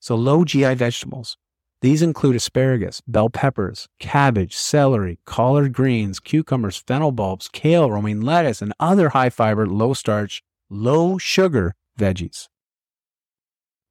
So, 0.00 0.16
low 0.16 0.44
GI 0.44 0.74
vegetables, 0.74 1.36
these 1.84 2.00
include 2.00 2.34
asparagus, 2.34 3.02
bell 3.06 3.28
peppers, 3.28 3.90
cabbage, 4.00 4.56
celery, 4.56 5.18
collard 5.26 5.74
greens, 5.74 6.18
cucumbers, 6.18 6.78
fennel 6.78 7.12
bulbs, 7.12 7.46
kale, 7.46 7.90
romaine 7.90 8.22
lettuce, 8.22 8.62
and 8.62 8.72
other 8.80 9.10
high 9.10 9.28
fiber, 9.28 9.66
low 9.66 9.92
starch, 9.92 10.42
low 10.70 11.18
sugar 11.18 11.74
veggies. 11.98 12.48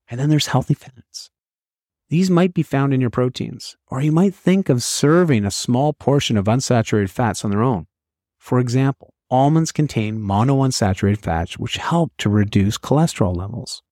And 0.10 0.20
then 0.20 0.30
there's 0.30 0.48
healthy 0.48 0.74
fats. 0.74 1.30
These 2.10 2.32
might 2.32 2.56
be 2.56 2.64
found 2.64 2.96
in 2.96 3.02
your 3.02 3.12
proteins, 3.12 3.78
or 3.86 4.02
you 4.02 4.12
might 4.12 4.34
think 4.34 4.70
of 4.70 4.82
serving 4.82 5.46
a 5.46 5.52
small 5.52 5.94
portion 5.94 6.36
of 6.36 6.46
unsaturated 6.46 7.12
fats 7.12 7.46
on 7.46 7.52
their 7.52 7.62
own. 7.62 7.86
For 8.40 8.60
example, 8.60 9.14
almonds 9.30 9.72
contain 9.72 10.18
monounsaturated 10.18 11.20
fats, 11.20 11.60
which 11.60 11.78
help 11.78 12.12
to 12.18 12.30
reduce 12.32 12.80
cholesterol 12.80 13.38
levels. 13.38 13.84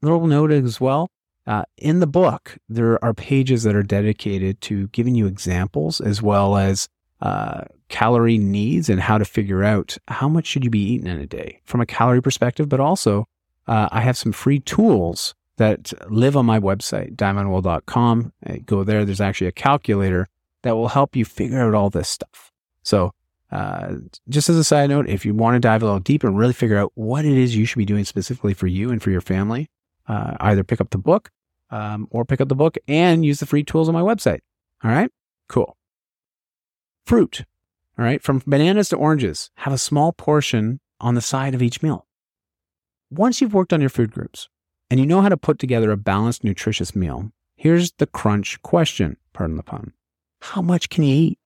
little 0.00 0.28
note 0.28 0.52
as 0.52 0.80
well. 0.80 1.08
Uh, 1.46 1.64
in 1.76 2.00
the 2.00 2.06
book, 2.06 2.56
there 2.68 3.02
are 3.04 3.12
pages 3.12 3.64
that 3.64 3.76
are 3.76 3.82
dedicated 3.82 4.60
to 4.62 4.88
giving 4.88 5.14
you 5.14 5.26
examples 5.26 6.00
as 6.00 6.22
well 6.22 6.56
as 6.56 6.88
uh, 7.20 7.62
calorie 7.88 8.38
needs 8.38 8.88
and 8.88 9.00
how 9.00 9.18
to 9.18 9.24
figure 9.24 9.62
out 9.62 9.96
how 10.08 10.28
much 10.28 10.46
should 10.46 10.64
you 10.64 10.70
be 10.70 10.92
eating 10.92 11.06
in 11.06 11.18
a 11.18 11.26
day 11.26 11.60
from 11.64 11.80
a 11.80 11.86
calorie 11.86 12.22
perspective. 12.22 12.68
But 12.68 12.80
also, 12.80 13.26
uh, 13.66 13.88
I 13.92 14.00
have 14.00 14.16
some 14.16 14.32
free 14.32 14.60
tools 14.60 15.34
that 15.56 15.92
live 16.10 16.36
on 16.36 16.46
my 16.46 16.58
website, 16.58 17.14
diamondwool.com. 17.16 18.32
Go 18.64 18.84
there. 18.84 19.04
There's 19.04 19.20
actually 19.20 19.46
a 19.46 19.52
calculator 19.52 20.28
that 20.62 20.76
will 20.76 20.88
help 20.88 21.14
you 21.14 21.24
figure 21.24 21.60
out 21.60 21.74
all 21.74 21.90
this 21.90 22.08
stuff. 22.08 22.50
So, 22.82 23.12
uh, 23.52 23.94
just 24.28 24.48
as 24.48 24.56
a 24.56 24.64
side 24.64 24.90
note, 24.90 25.08
if 25.08 25.24
you 25.24 25.32
want 25.32 25.54
to 25.54 25.60
dive 25.60 25.82
a 25.82 25.84
little 25.84 26.00
deeper 26.00 26.26
and 26.26 26.36
really 26.36 26.52
figure 26.52 26.78
out 26.78 26.90
what 26.94 27.24
it 27.24 27.36
is 27.36 27.54
you 27.54 27.66
should 27.66 27.78
be 27.78 27.84
doing 27.84 28.04
specifically 28.04 28.54
for 28.54 28.66
you 28.66 28.90
and 28.90 29.00
for 29.00 29.10
your 29.10 29.20
family, 29.20 29.68
uh, 30.08 30.34
either 30.40 30.64
pick 30.64 30.80
up 30.80 30.90
the 30.90 30.98
book 30.98 31.30
um, 31.74 32.06
or 32.10 32.24
pick 32.24 32.40
up 32.40 32.48
the 32.48 32.54
book 32.54 32.78
and 32.86 33.24
use 33.24 33.40
the 33.40 33.46
free 33.46 33.64
tools 33.64 33.88
on 33.88 33.94
my 33.94 34.00
website. 34.00 34.40
All 34.84 34.90
right, 34.92 35.10
cool. 35.48 35.76
Fruit, 37.04 37.44
all 37.98 38.04
right, 38.04 38.22
from 38.22 38.42
bananas 38.46 38.90
to 38.90 38.96
oranges, 38.96 39.50
have 39.56 39.72
a 39.72 39.78
small 39.78 40.12
portion 40.12 40.78
on 41.00 41.16
the 41.16 41.20
side 41.20 41.52
of 41.52 41.62
each 41.62 41.82
meal. 41.82 42.06
Once 43.10 43.40
you've 43.40 43.52
worked 43.52 43.72
on 43.72 43.80
your 43.80 43.90
food 43.90 44.12
groups 44.12 44.48
and 44.88 45.00
you 45.00 45.06
know 45.06 45.20
how 45.20 45.28
to 45.28 45.36
put 45.36 45.58
together 45.58 45.90
a 45.90 45.96
balanced, 45.96 46.44
nutritious 46.44 46.94
meal, 46.94 47.32
here's 47.56 47.90
the 47.98 48.06
crunch 48.06 48.62
question, 48.62 49.16
pardon 49.32 49.56
the 49.56 49.62
pun. 49.64 49.92
How 50.40 50.62
much 50.62 50.88
can 50.88 51.02
you 51.02 51.14
eat? 51.14 51.38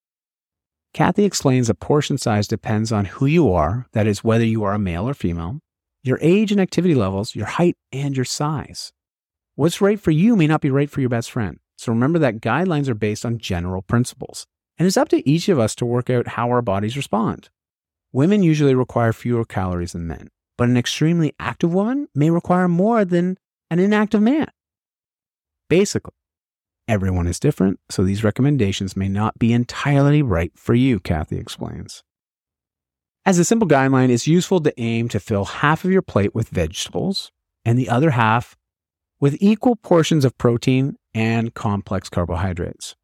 Kathy 0.93 1.25
explains 1.25 1.69
that 1.69 1.81
portion 1.81 2.19
size 2.19 2.47
depends 2.47 2.93
on 2.93 3.07
who 3.07 3.25
you 3.25 3.51
are, 3.51 3.87
that 3.93 4.07
is, 4.07 4.23
whether 4.23 4.45
you 4.45 4.63
are 4.65 4.75
a 4.75 4.79
male 4.79 5.09
or 5.09 5.15
female, 5.15 5.61
your 6.03 6.19
age 6.21 6.53
and 6.53 6.61
activity 6.61 6.95
levels, 6.95 7.35
your 7.35 7.47
height, 7.47 7.77
and 7.93 8.15
your 8.17 8.25
size. 8.25 8.93
What's 9.59 9.81
right 9.81 9.99
for 9.99 10.13
you 10.13 10.37
may 10.37 10.47
not 10.47 10.61
be 10.61 10.71
right 10.71 10.89
for 10.89 11.01
your 11.01 11.11
best 11.11 11.33
friend. 11.33 11.59
So 11.77 11.91
remember 11.91 12.21
that 12.21 12.41
guidelines 12.41 12.87
are 12.87 12.95
based 12.95 13.27
on 13.27 13.39
general 13.39 13.83
principles, 13.83 14.47
and 14.79 14.87
it's 14.87 14.97
up 14.97 15.09
to 15.09 15.29
each 15.29 15.49
of 15.49 15.59
us 15.59 15.75
to 15.75 15.85
work 15.85 16.09
out 16.09 16.29
how 16.29 16.49
our 16.51 16.63
bodies 16.63 16.97
respond. 16.97 17.49
Women 18.13 18.45
usually 18.45 18.77
require 18.77 19.13
fewer 19.13 19.45
calories 19.45 19.95
than 19.95 20.07
men, 20.07 20.29
but 20.57 20.69
an 20.69 20.77
extremely 20.77 21.35
active 21.41 21.75
woman 21.75 22.07
may 22.15 22.31
require 22.31 22.69
more 22.69 23.05
than 23.05 23.37
an 23.69 23.81
inactive 23.81 24.23
man. 24.23 24.47
Basically, 25.69 26.15
everyone 26.87 27.27
is 27.27 27.41
different, 27.41 27.81
so 27.91 28.05
these 28.05 28.23
recommendations 28.23 28.97
may 28.97 29.09
not 29.09 29.41
be 29.41 29.53
entirely 29.53 30.23
right 30.23 30.53
for 30.55 30.75
you, 30.75 31.01
Kathy 31.01 31.37
explains. 31.37 32.05
As 33.27 33.41
a 33.41 33.45
simple 33.45 33.67
guideline, 33.67 34.11
it's 34.11 34.29
useful 34.29 34.61
to 34.61 34.81
aim 34.81 35.09
to 35.09 35.19
fill 35.19 35.47
half 35.47 35.85
of 35.85 35.91
your 35.91 36.01
plate 36.01 36.33
with 36.33 36.49
vegetables 36.49 37.33
and 37.65 37.77
the 37.77 37.89
other 37.89 38.13
half 38.13 38.57
with 39.21 39.37
equal 39.41 39.77
portions 39.77 40.25
of 40.25 40.39
protein 40.39 40.97
and 41.15 41.55
complex 41.55 42.09
carbohydrates. 42.09 42.95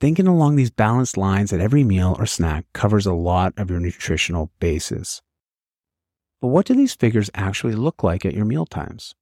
Thinking 0.00 0.26
along 0.26 0.56
these 0.56 0.70
balanced 0.70 1.16
lines 1.16 1.52
at 1.52 1.60
every 1.60 1.84
meal 1.84 2.16
or 2.18 2.26
snack 2.26 2.66
covers 2.72 3.06
a 3.06 3.12
lot 3.12 3.54
of 3.56 3.70
your 3.70 3.80
nutritional 3.80 4.50
bases. 4.58 5.22
But 6.40 6.48
what 6.48 6.66
do 6.66 6.74
these 6.74 6.94
figures 6.94 7.30
actually 7.34 7.74
look 7.74 8.02
like 8.02 8.26
at 8.26 8.34
your 8.34 8.44
meal 8.44 8.66
times? 8.66 9.14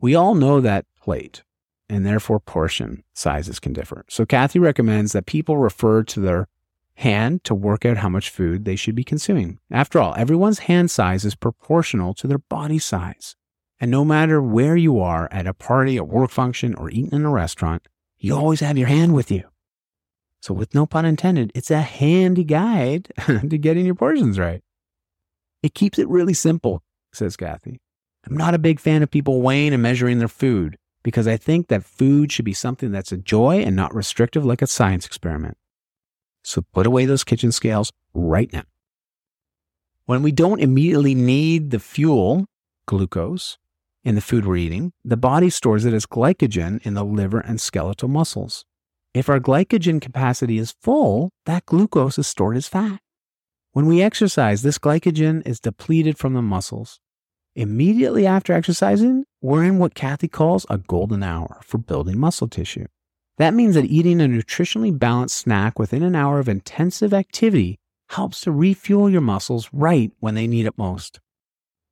We 0.00 0.14
all 0.14 0.34
know 0.34 0.60
that 0.60 0.86
plate 1.00 1.42
and 1.88 2.06
therefore 2.06 2.40
portion 2.40 3.04
sizes 3.14 3.58
can 3.58 3.72
differ. 3.72 4.04
So 4.08 4.24
Kathy 4.24 4.58
recommends 4.58 5.12
that 5.12 5.26
people 5.26 5.58
refer 5.58 6.02
to 6.04 6.20
their 6.20 6.48
hand 6.94 7.42
to 7.44 7.54
work 7.54 7.84
out 7.84 7.96
how 7.98 8.08
much 8.08 8.30
food 8.30 8.64
they 8.64 8.76
should 8.76 8.94
be 8.94 9.04
consuming. 9.04 9.58
After 9.70 9.98
all, 9.98 10.14
everyone's 10.16 10.60
hand 10.60 10.90
size 10.90 11.24
is 11.24 11.34
proportional 11.34 12.14
to 12.14 12.26
their 12.26 12.38
body 12.38 12.78
size. 12.78 13.36
And 13.82 13.90
no 13.90 14.04
matter 14.04 14.40
where 14.40 14.76
you 14.76 15.00
are 15.00 15.28
at 15.32 15.48
a 15.48 15.52
party, 15.52 15.96
a 15.96 16.04
work 16.04 16.30
function, 16.30 16.72
or 16.76 16.88
eating 16.88 17.10
in 17.10 17.24
a 17.24 17.30
restaurant, 17.30 17.88
you 18.16 18.32
always 18.32 18.60
have 18.60 18.78
your 18.78 18.86
hand 18.86 19.12
with 19.12 19.28
you. 19.28 19.42
So, 20.40 20.54
with 20.54 20.72
no 20.72 20.86
pun 20.86 21.04
intended, 21.04 21.50
it's 21.52 21.68
a 21.68 21.80
handy 21.80 22.44
guide 22.44 23.12
to 23.26 23.58
getting 23.58 23.84
your 23.84 23.96
portions 23.96 24.38
right. 24.38 24.62
It 25.64 25.74
keeps 25.74 25.98
it 25.98 26.08
really 26.08 26.32
simple, 26.32 26.84
says 27.12 27.36
Kathy. 27.36 27.80
I'm 28.24 28.36
not 28.36 28.54
a 28.54 28.58
big 28.60 28.78
fan 28.78 29.02
of 29.02 29.10
people 29.10 29.42
weighing 29.42 29.72
and 29.72 29.82
measuring 29.82 30.20
their 30.20 30.28
food 30.28 30.78
because 31.02 31.26
I 31.26 31.36
think 31.36 31.66
that 31.66 31.84
food 31.84 32.30
should 32.30 32.44
be 32.44 32.52
something 32.52 32.92
that's 32.92 33.10
a 33.10 33.16
joy 33.16 33.62
and 33.62 33.74
not 33.74 33.92
restrictive 33.92 34.44
like 34.44 34.62
a 34.62 34.68
science 34.68 35.06
experiment. 35.06 35.56
So 36.44 36.62
put 36.72 36.86
away 36.86 37.04
those 37.04 37.24
kitchen 37.24 37.50
scales 37.50 37.90
right 38.14 38.52
now. 38.52 38.62
When 40.06 40.22
we 40.22 40.30
don't 40.30 40.60
immediately 40.60 41.16
need 41.16 41.72
the 41.72 41.80
fuel, 41.80 42.46
glucose, 42.86 43.58
in 44.04 44.14
the 44.14 44.20
food 44.20 44.44
we're 44.44 44.56
eating, 44.56 44.92
the 45.04 45.16
body 45.16 45.50
stores 45.50 45.84
it 45.84 45.94
as 45.94 46.06
glycogen 46.06 46.84
in 46.84 46.94
the 46.94 47.04
liver 47.04 47.40
and 47.40 47.60
skeletal 47.60 48.08
muscles. 48.08 48.64
If 49.14 49.28
our 49.28 49.40
glycogen 49.40 50.00
capacity 50.00 50.58
is 50.58 50.74
full, 50.80 51.30
that 51.46 51.66
glucose 51.66 52.18
is 52.18 52.26
stored 52.26 52.56
as 52.56 52.66
fat. 52.66 53.00
When 53.72 53.86
we 53.86 54.02
exercise, 54.02 54.62
this 54.62 54.78
glycogen 54.78 55.46
is 55.46 55.60
depleted 55.60 56.18
from 56.18 56.34
the 56.34 56.42
muscles. 56.42 56.98
Immediately 57.54 58.26
after 58.26 58.52
exercising, 58.52 59.24
we're 59.42 59.64
in 59.64 59.78
what 59.78 59.94
Kathy 59.94 60.28
calls 60.28 60.64
a 60.70 60.78
golden 60.78 61.22
hour 61.22 61.60
for 61.62 61.78
building 61.78 62.18
muscle 62.18 62.48
tissue. 62.48 62.86
That 63.38 63.54
means 63.54 63.74
that 63.74 63.84
eating 63.84 64.20
a 64.20 64.24
nutritionally 64.24 64.98
balanced 64.98 65.36
snack 65.36 65.78
within 65.78 66.02
an 66.02 66.14
hour 66.14 66.38
of 66.38 66.48
intensive 66.48 67.12
activity 67.12 67.78
helps 68.10 68.42
to 68.42 68.52
refuel 68.52 69.10
your 69.10 69.20
muscles 69.20 69.68
right 69.72 70.12
when 70.20 70.34
they 70.34 70.46
need 70.46 70.66
it 70.66 70.78
most. 70.78 71.20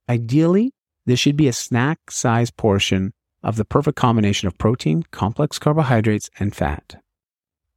Ideally, 0.09 0.73
this 1.07 1.19
should 1.19 1.37
be 1.37 1.49
a 1.49 1.53
snack 1.53 2.11
sized 2.11 2.57
portion 2.57 3.13
of 3.43 3.57
the 3.57 3.65
perfect 3.65 3.97
combination 3.97 4.47
of 4.47 4.59
protein, 4.59 5.03
complex 5.11 5.59
carbohydrates, 5.59 6.29
and 6.39 6.55
fat. 6.55 7.03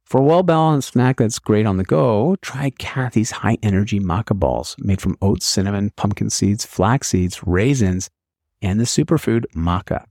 For 0.04 0.20
a 0.20 0.24
well 0.24 0.42
balanced 0.42 0.92
snack 0.92 1.16
that's 1.16 1.38
great 1.38 1.66
on 1.66 1.78
the 1.78 1.84
go, 1.84 2.36
try 2.42 2.70
Kathy's 2.70 3.30
high 3.30 3.56
energy 3.62 3.98
maca 3.98 4.38
balls 4.38 4.76
made 4.78 5.00
from 5.00 5.16
oats, 5.22 5.46
cinnamon, 5.46 5.90
pumpkin 5.96 6.30
seeds, 6.30 6.64
flax 6.64 7.08
seeds, 7.08 7.46
raisins, 7.46 8.10
and 8.60 8.78
the 8.78 8.84
superfood 8.84 9.46
maca. 9.56 10.04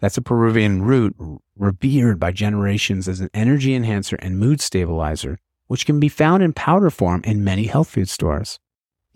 That's 0.00 0.16
a 0.16 0.22
Peruvian 0.22 0.82
root 0.82 1.16
revered 1.56 2.18
by 2.18 2.32
generations 2.32 3.08
as 3.08 3.20
an 3.20 3.30
energy 3.32 3.74
enhancer 3.74 4.16
and 4.16 4.38
mood 4.38 4.60
stabilizer, 4.60 5.38
which 5.66 5.86
can 5.86 6.00
be 6.00 6.08
found 6.08 6.42
in 6.42 6.52
powder 6.52 6.90
form 6.90 7.22
in 7.24 7.44
many 7.44 7.66
health 7.66 7.88
food 7.88 8.08
stores. 8.08 8.58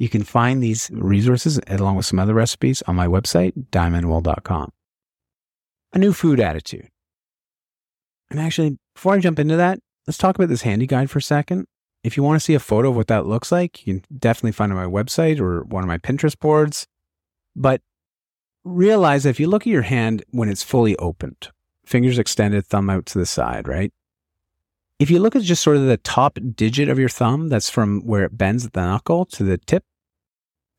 You 0.01 0.09
can 0.09 0.25
find 0.25 0.63
these 0.63 0.91
resources 0.95 1.61
along 1.69 1.97
with 1.97 2.07
some 2.07 2.19
other 2.19 2.33
recipes 2.33 2.83
on 2.87 2.97
my 2.97 3.07
website, 3.07 3.53
diamondwool.com. 3.71 4.73
A 5.93 5.99
new 5.99 6.15
food 6.15 6.41
attitude. 6.41 6.89
And 8.31 8.41
actually, 8.41 8.79
before 8.95 9.13
I 9.13 9.19
jump 9.19 9.39
into 9.39 9.57
that, 9.57 9.79
let's 10.07 10.17
talk 10.17 10.37
about 10.37 10.49
this 10.49 10.63
handy 10.63 10.87
guide 10.87 11.11
for 11.11 11.19
a 11.19 11.23
second. 11.23 11.67
If 12.03 12.17
you 12.17 12.23
want 12.23 12.41
to 12.41 12.45
see 12.45 12.55
a 12.55 12.61
photo 12.61 12.89
of 12.89 12.97
what 12.97 13.09
that 13.09 13.27
looks 13.27 13.53
like, 13.53 13.87
you 13.87 14.01
can 14.01 14.19
definitely 14.19 14.53
find 14.53 14.73
it 14.73 14.79
on 14.79 14.91
my 14.91 15.03
website 15.03 15.39
or 15.39 15.65
one 15.65 15.85
of 15.85 15.89
my 15.89 15.99
Pinterest 15.99 16.39
boards. 16.39 16.87
But 17.55 17.83
realize 18.65 19.25
that 19.25 19.31
if 19.31 19.41
you 19.41 19.49
look 19.49 19.65
at 19.65 19.71
your 19.71 19.83
hand 19.83 20.25
when 20.31 20.49
it's 20.49 20.63
fully 20.63 20.97
opened, 20.97 21.51
fingers 21.85 22.19
extended, 22.19 22.67
thumb 22.67 22.89
out 22.89 23.05
to 23.05 23.19
the 23.19 23.27
side, 23.27 23.69
right? 23.69 23.93
If 25.01 25.11
you 25.11 25.19
look 25.19 25.35
at 25.35 25.43
just 25.43 25.63
sort 25.63 25.79
of 25.79 25.87
the 25.87 25.97
top 25.97 26.39
digit 26.55 26.91
of 26.91 26.99
your 26.99 27.09
thumb, 27.09 27.49
that's 27.49 27.71
from 27.71 28.03
where 28.03 28.23
it 28.23 28.37
bends 28.37 28.67
at 28.67 28.75
the 28.75 28.83
knuckle 28.83 29.25
to 29.25 29.43
the 29.43 29.57
tip, 29.57 29.83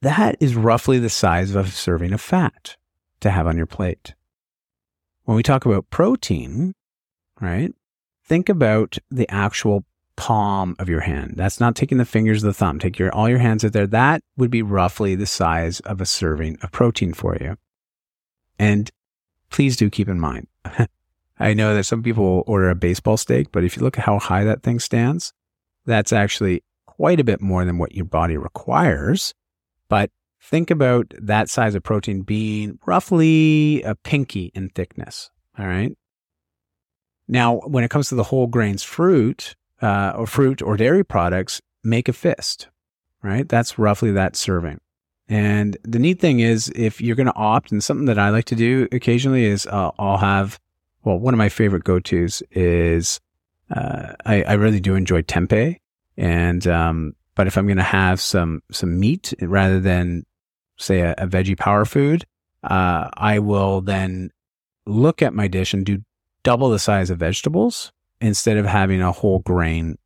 that 0.03 0.37
is 0.39 0.55
roughly 0.55 0.99
the 0.99 1.09
size 1.09 1.55
of 1.55 1.67
a 1.67 1.71
serving 1.71 2.13
of 2.13 2.21
fat 2.21 2.77
to 3.21 3.31
have 3.31 3.47
on 3.47 3.57
your 3.57 3.65
plate. 3.65 4.13
When 5.23 5.35
we 5.35 5.41
talk 5.41 5.65
about 5.65 5.89
protein, 5.89 6.75
right, 7.39 7.73
think 8.23 8.47
about 8.47 8.99
the 9.09 9.27
actual 9.27 9.85
palm 10.17 10.75
of 10.77 10.87
your 10.87 11.01
hand. 11.01 11.33
That's 11.35 11.59
not 11.59 11.75
taking 11.75 11.97
the 11.97 12.05
fingers 12.05 12.43
of 12.43 12.47
the 12.47 12.53
thumb. 12.53 12.77
Take 12.77 12.99
your 12.99 13.11
all 13.11 13.27
your 13.27 13.39
hands 13.39 13.65
out 13.65 13.73
there. 13.73 13.87
That 13.87 14.21
would 14.37 14.51
be 14.51 14.61
roughly 14.61 15.15
the 15.15 15.25
size 15.25 15.79
of 15.79 15.99
a 15.99 16.05
serving 16.05 16.59
of 16.61 16.71
protein 16.71 17.13
for 17.13 17.35
you. 17.41 17.57
And 18.59 18.91
please 19.49 19.75
do 19.75 19.89
keep 19.89 20.07
in 20.07 20.19
mind, 20.19 20.47
I 21.41 21.53
know 21.53 21.75
that 21.75 21.85
some 21.85 22.03
people 22.03 22.23
will 22.23 22.43
order 22.47 22.69
a 22.69 22.75
baseball 22.75 23.17
steak, 23.17 23.51
but 23.51 23.63
if 23.63 23.75
you 23.75 23.83
look 23.83 23.97
at 23.97 24.05
how 24.05 24.19
high 24.19 24.43
that 24.43 24.63
thing 24.63 24.79
stands, 24.79 25.33
that's 25.85 26.13
actually 26.13 26.63
quite 26.85 27.19
a 27.19 27.23
bit 27.23 27.41
more 27.41 27.65
than 27.65 27.77
what 27.77 27.95
your 27.95 28.05
body 28.05 28.37
requires. 28.37 29.33
But 29.89 30.11
think 30.41 30.71
about 30.71 31.13
that 31.19 31.49
size 31.49 31.75
of 31.75 31.83
protein 31.83 32.21
being 32.21 32.79
roughly 32.85 33.81
a 33.83 33.95
pinky 33.95 34.51
in 34.53 34.69
thickness. 34.69 35.31
All 35.57 35.67
right. 35.67 35.91
Now, 37.27 37.59
when 37.59 37.83
it 37.83 37.89
comes 37.89 38.09
to 38.09 38.15
the 38.15 38.23
whole 38.23 38.47
grains 38.47 38.83
fruit, 38.83 39.55
uh, 39.81 40.13
or 40.15 40.27
fruit 40.27 40.61
or 40.61 40.77
dairy 40.77 41.03
products, 41.03 41.61
make 41.83 42.07
a 42.07 42.13
fist, 42.13 42.67
right? 43.23 43.47
That's 43.47 43.79
roughly 43.79 44.11
that 44.11 44.35
serving. 44.35 44.79
And 45.27 45.77
the 45.83 45.99
neat 45.99 46.19
thing 46.19 46.39
is, 46.39 46.71
if 46.75 47.01
you're 47.01 47.15
going 47.15 47.27
to 47.27 47.35
opt, 47.35 47.71
and 47.71 47.83
something 47.83 48.05
that 48.05 48.19
I 48.19 48.29
like 48.29 48.45
to 48.45 48.55
do 48.55 48.87
occasionally 48.91 49.45
is 49.45 49.65
uh, 49.65 49.91
I'll 49.97 50.17
have, 50.17 50.59
well, 51.03 51.17
one 51.17 51.33
of 51.33 51.37
my 51.37 51.49
favorite 51.49 51.83
go 51.83 51.99
tos 51.99 52.43
is 52.51 53.19
uh, 53.75 54.13
I, 54.25 54.43
I, 54.43 54.53
really 54.53 54.79
do 54.79 54.95
enjoy 54.95 55.21
tempeh. 55.21 55.77
And, 56.17 56.67
um, 56.67 57.13
but 57.35 57.47
if 57.47 57.57
I'm 57.57 57.67
going 57.67 57.77
to 57.77 57.83
have 57.83 58.19
some, 58.19 58.61
some 58.71 58.99
meat 58.99 59.33
rather 59.41 59.79
than 59.79 60.25
say 60.77 61.01
a, 61.01 61.13
a 61.17 61.27
veggie 61.27 61.57
power 61.57 61.85
food, 61.85 62.25
uh, 62.63 63.09
I 63.13 63.39
will 63.39 63.81
then 63.81 64.31
look 64.85 65.21
at 65.21 65.33
my 65.33 65.47
dish 65.47 65.73
and 65.73 65.85
do 65.85 66.03
double 66.43 66.69
the 66.69 66.79
size 66.79 67.09
of 67.09 67.19
vegetables 67.19 67.91
instead 68.19 68.57
of 68.57 68.65
having 68.65 69.01
a 69.01 69.11
whole 69.11 69.39
grain 69.39 69.97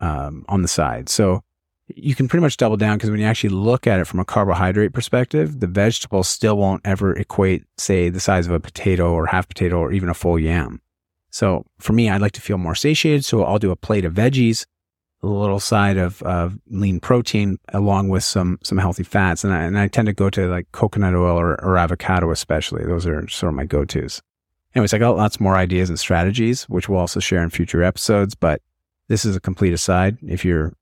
um, 0.00 0.44
on 0.48 0.62
the 0.62 0.68
side. 0.68 1.08
So 1.08 1.42
you 1.88 2.14
can 2.14 2.28
pretty 2.28 2.40
much 2.42 2.56
double 2.56 2.76
down 2.76 2.96
because 2.96 3.10
when 3.10 3.20
you 3.20 3.26
actually 3.26 3.50
look 3.50 3.86
at 3.86 4.00
it 4.00 4.06
from 4.06 4.20
a 4.20 4.24
carbohydrate 4.24 4.92
perspective, 4.92 5.60
the 5.60 5.66
vegetables 5.66 6.28
still 6.28 6.56
won't 6.56 6.80
ever 6.84 7.14
equate, 7.14 7.64
say, 7.76 8.08
the 8.08 8.20
size 8.20 8.46
of 8.46 8.52
a 8.52 8.60
potato 8.60 9.12
or 9.12 9.26
half 9.26 9.48
potato 9.48 9.78
or 9.78 9.92
even 9.92 10.08
a 10.08 10.14
full 10.14 10.38
yam. 10.38 10.80
So 11.30 11.66
for 11.78 11.92
me, 11.92 12.08
I'd 12.08 12.20
like 12.20 12.32
to 12.32 12.40
feel 12.40 12.58
more 12.58 12.74
satiated. 12.74 13.24
So 13.24 13.44
I'll 13.44 13.58
do 13.58 13.70
a 13.70 13.76
plate 13.76 14.04
of 14.04 14.14
veggies, 14.14 14.64
a 15.22 15.26
little 15.26 15.60
side 15.60 15.96
of, 15.98 16.22
of 16.22 16.58
lean 16.68 17.00
protein 17.00 17.58
along 17.72 18.08
with 18.08 18.24
some, 18.24 18.58
some 18.62 18.78
healthy 18.78 19.02
fats. 19.02 19.44
And 19.44 19.52
I, 19.52 19.64
and 19.64 19.78
I 19.78 19.88
tend 19.88 20.06
to 20.06 20.12
go 20.12 20.30
to 20.30 20.46
like 20.46 20.70
coconut 20.72 21.14
oil 21.14 21.38
or, 21.38 21.62
or 21.62 21.76
avocado, 21.76 22.30
especially. 22.30 22.84
Those 22.84 23.06
are 23.06 23.28
sort 23.28 23.48
of 23.48 23.56
my 23.56 23.64
go-tos. 23.64 24.22
Anyways, 24.74 24.94
I 24.94 24.98
got 24.98 25.16
lots 25.16 25.38
more 25.38 25.54
ideas 25.54 25.88
and 25.88 25.98
strategies, 25.98 26.64
which 26.64 26.88
we'll 26.88 26.98
also 26.98 27.20
share 27.20 27.42
in 27.42 27.50
future 27.50 27.82
episodes, 27.82 28.34
but 28.34 28.60
this 29.08 29.24
is 29.24 29.36
a 29.36 29.40
complete 29.40 29.72
aside. 29.72 30.16
If 30.22 30.44
you're 30.44 30.72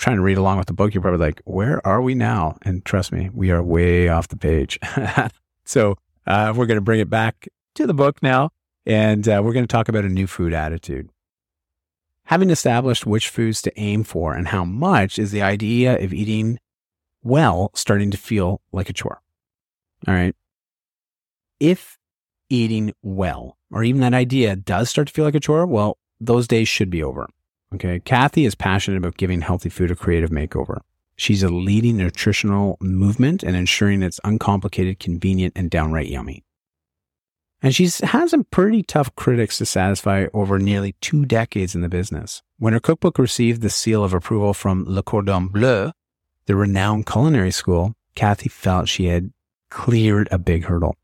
trying 0.00 0.16
to 0.16 0.22
read 0.22 0.38
along 0.38 0.56
with 0.56 0.66
the 0.66 0.72
book, 0.72 0.94
you're 0.94 1.02
probably 1.02 1.26
like, 1.26 1.42
where 1.44 1.86
are 1.86 2.00
we 2.00 2.14
now? 2.14 2.56
And 2.62 2.82
trust 2.84 3.12
me, 3.12 3.28
we 3.34 3.50
are 3.50 3.62
way 3.62 4.08
off 4.08 4.28
the 4.28 4.36
page. 4.36 4.78
so 5.64 5.96
uh, 6.26 6.54
we're 6.56 6.66
going 6.66 6.78
to 6.78 6.82
bring 6.82 7.00
it 7.00 7.10
back 7.10 7.46
to 7.74 7.86
the 7.86 7.92
book 7.92 8.22
now, 8.22 8.50
and 8.86 9.28
uh, 9.28 9.42
we're 9.44 9.52
going 9.52 9.66
to 9.66 9.72
talk 9.72 9.90
about 9.90 10.06
a 10.06 10.08
new 10.08 10.26
food 10.26 10.54
attitude. 10.54 11.10
Having 12.24 12.48
established 12.48 13.04
which 13.04 13.28
foods 13.28 13.60
to 13.62 13.78
aim 13.78 14.02
for 14.02 14.34
and 14.34 14.48
how 14.48 14.64
much 14.64 15.18
is 15.18 15.32
the 15.32 15.42
idea 15.42 16.02
of 16.02 16.14
eating 16.14 16.58
well 17.22 17.70
starting 17.74 18.10
to 18.10 18.16
feel 18.16 18.62
like 18.72 18.88
a 18.88 18.94
chore. 18.94 19.20
All 20.08 20.14
right. 20.14 20.34
If 21.58 21.98
eating 22.48 22.94
well, 23.02 23.58
or 23.70 23.84
even 23.84 24.00
that 24.00 24.14
idea 24.14 24.56
does 24.56 24.88
start 24.88 25.08
to 25.08 25.12
feel 25.12 25.26
like 25.26 25.34
a 25.34 25.40
chore, 25.40 25.66
well, 25.66 25.98
those 26.18 26.48
days 26.48 26.68
should 26.68 26.88
be 26.88 27.02
over. 27.02 27.28
Okay. 27.74 28.00
Kathy 28.00 28.44
is 28.44 28.54
passionate 28.54 28.98
about 28.98 29.16
giving 29.16 29.40
healthy 29.40 29.68
food 29.68 29.90
a 29.90 29.96
creative 29.96 30.30
makeover. 30.30 30.80
She's 31.16 31.42
a 31.42 31.48
leading 31.48 31.98
nutritional 31.98 32.78
movement 32.80 33.42
and 33.42 33.54
ensuring 33.54 34.02
it's 34.02 34.20
uncomplicated, 34.24 34.98
convenient, 34.98 35.52
and 35.54 35.70
downright 35.70 36.08
yummy. 36.08 36.44
And 37.62 37.74
she's 37.74 37.98
had 38.00 38.30
some 38.30 38.44
pretty 38.44 38.82
tough 38.82 39.14
critics 39.16 39.58
to 39.58 39.66
satisfy 39.66 40.26
over 40.32 40.58
nearly 40.58 40.94
two 41.00 41.26
decades 41.26 41.74
in 41.74 41.82
the 41.82 41.90
business. 41.90 42.42
When 42.58 42.72
her 42.72 42.80
cookbook 42.80 43.18
received 43.18 43.60
the 43.60 43.68
seal 43.68 44.02
of 44.02 44.14
approval 44.14 44.54
from 44.54 44.86
Le 44.88 45.02
Cordon 45.02 45.48
Bleu, 45.48 45.92
the 46.46 46.56
renowned 46.56 47.06
culinary 47.06 47.50
school, 47.50 47.94
Kathy 48.14 48.48
felt 48.48 48.88
she 48.88 49.06
had 49.06 49.30
cleared 49.68 50.26
a 50.30 50.38
big 50.38 50.64
hurdle. 50.64 50.96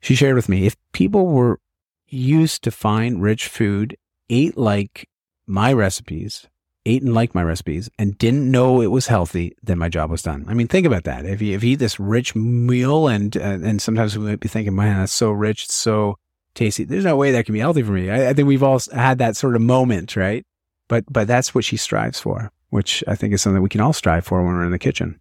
She 0.00 0.16
shared 0.16 0.34
with 0.34 0.48
me 0.48 0.66
if 0.66 0.76
people 0.92 1.28
were 1.28 1.60
used 2.08 2.64
to 2.64 2.70
fine, 2.70 3.18
rich 3.18 3.46
food, 3.46 3.96
ate 4.28 4.58
like 4.58 5.08
my 5.46 5.72
recipes, 5.72 6.46
ate 6.86 7.02
and 7.02 7.14
liked 7.14 7.34
my 7.34 7.42
recipes, 7.42 7.90
and 7.98 8.18
didn't 8.18 8.50
know 8.50 8.80
it 8.80 8.90
was 8.90 9.06
healthy, 9.06 9.56
then 9.62 9.78
my 9.78 9.88
job 9.88 10.10
was 10.10 10.22
done. 10.22 10.44
I 10.48 10.54
mean, 10.54 10.68
think 10.68 10.86
about 10.86 11.04
that. 11.04 11.24
If 11.26 11.42
you, 11.42 11.54
if 11.54 11.64
you 11.64 11.72
eat 11.72 11.78
this 11.78 12.00
rich 12.00 12.34
meal, 12.34 13.08
and 13.08 13.36
uh, 13.36 13.40
and 13.40 13.80
sometimes 13.80 14.16
we 14.16 14.24
might 14.24 14.40
be 14.40 14.48
thinking, 14.48 14.74
man, 14.74 14.98
that's 14.98 15.12
so 15.12 15.30
rich, 15.30 15.64
it's 15.64 15.74
so 15.74 16.18
tasty. 16.54 16.84
There's 16.84 17.04
no 17.04 17.16
way 17.16 17.32
that 17.32 17.46
can 17.46 17.52
be 17.52 17.60
healthy 17.60 17.82
for 17.82 17.92
me. 17.92 18.10
I, 18.10 18.30
I 18.30 18.32
think 18.32 18.48
we've 18.48 18.62
all 18.62 18.80
had 18.92 19.18
that 19.18 19.36
sort 19.36 19.56
of 19.56 19.62
moment, 19.62 20.16
right? 20.16 20.44
But 20.88 21.04
but 21.10 21.26
that's 21.26 21.54
what 21.54 21.64
she 21.64 21.76
strives 21.76 22.20
for, 22.20 22.50
which 22.70 23.02
I 23.06 23.14
think 23.14 23.34
is 23.34 23.42
something 23.42 23.62
we 23.62 23.68
can 23.68 23.80
all 23.80 23.92
strive 23.92 24.26
for 24.26 24.42
when 24.42 24.54
we're 24.54 24.64
in 24.64 24.72
the 24.72 24.78
kitchen. 24.78 25.20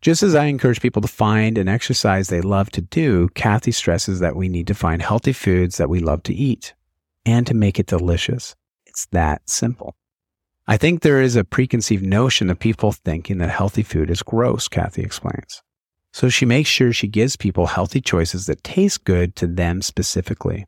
Just 0.00 0.22
as 0.22 0.34
I 0.34 0.44
encourage 0.44 0.80
people 0.80 1.02
to 1.02 1.08
find 1.08 1.58
an 1.58 1.66
exercise 1.66 2.28
they 2.28 2.40
love 2.40 2.70
to 2.70 2.80
do, 2.80 3.28
Kathy 3.30 3.72
stresses 3.72 4.20
that 4.20 4.36
we 4.36 4.48
need 4.48 4.68
to 4.68 4.74
find 4.74 5.02
healthy 5.02 5.32
foods 5.32 5.76
that 5.76 5.88
we 5.88 5.98
love 5.98 6.22
to 6.24 6.34
eat 6.34 6.74
and 7.26 7.46
to 7.48 7.54
make 7.54 7.80
it 7.80 7.86
delicious. 7.86 8.54
It's 8.98 9.06
that 9.12 9.48
simple. 9.48 9.94
I 10.66 10.76
think 10.76 11.02
there 11.02 11.22
is 11.22 11.36
a 11.36 11.44
preconceived 11.44 12.04
notion 12.04 12.50
of 12.50 12.58
people 12.58 12.90
thinking 12.90 13.38
that 13.38 13.48
healthy 13.48 13.84
food 13.84 14.10
is 14.10 14.24
gross, 14.24 14.66
Kathy 14.66 15.02
explains. 15.02 15.62
So 16.12 16.28
she 16.28 16.44
makes 16.44 16.68
sure 16.68 16.92
she 16.92 17.06
gives 17.06 17.36
people 17.36 17.68
healthy 17.68 18.00
choices 18.00 18.46
that 18.46 18.64
taste 18.64 19.04
good 19.04 19.36
to 19.36 19.46
them 19.46 19.82
specifically. 19.82 20.66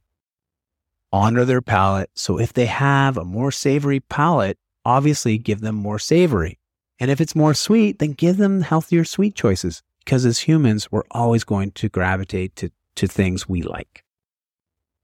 Honor 1.13 1.45
their 1.45 1.61
palate. 1.61 2.11
So 2.15 2.39
if 2.39 2.53
they 2.53 2.67
have 2.67 3.17
a 3.17 3.25
more 3.25 3.51
savory 3.51 3.99
palate, 3.99 4.59
obviously 4.85 5.37
give 5.37 5.61
them 5.61 5.75
more 5.75 5.99
savory. 5.99 6.61
And 7.01 7.11
if 7.11 7.21
it's 7.21 7.35
more 7.35 7.53
sweet, 7.53 7.99
then 7.99 8.13
give 8.13 8.37
them 8.37 8.61
healthier 8.61 9.03
sweet 9.03 9.35
choices. 9.35 9.83
Because 10.05 10.25
as 10.25 10.39
humans, 10.39 10.93
we're 10.93 11.03
always 11.11 11.43
going 11.43 11.73
to 11.73 11.89
gravitate 11.89 12.55
to, 12.57 12.71
to 12.95 13.09
things 13.09 13.49
we 13.49 13.63
like. 13.63 14.05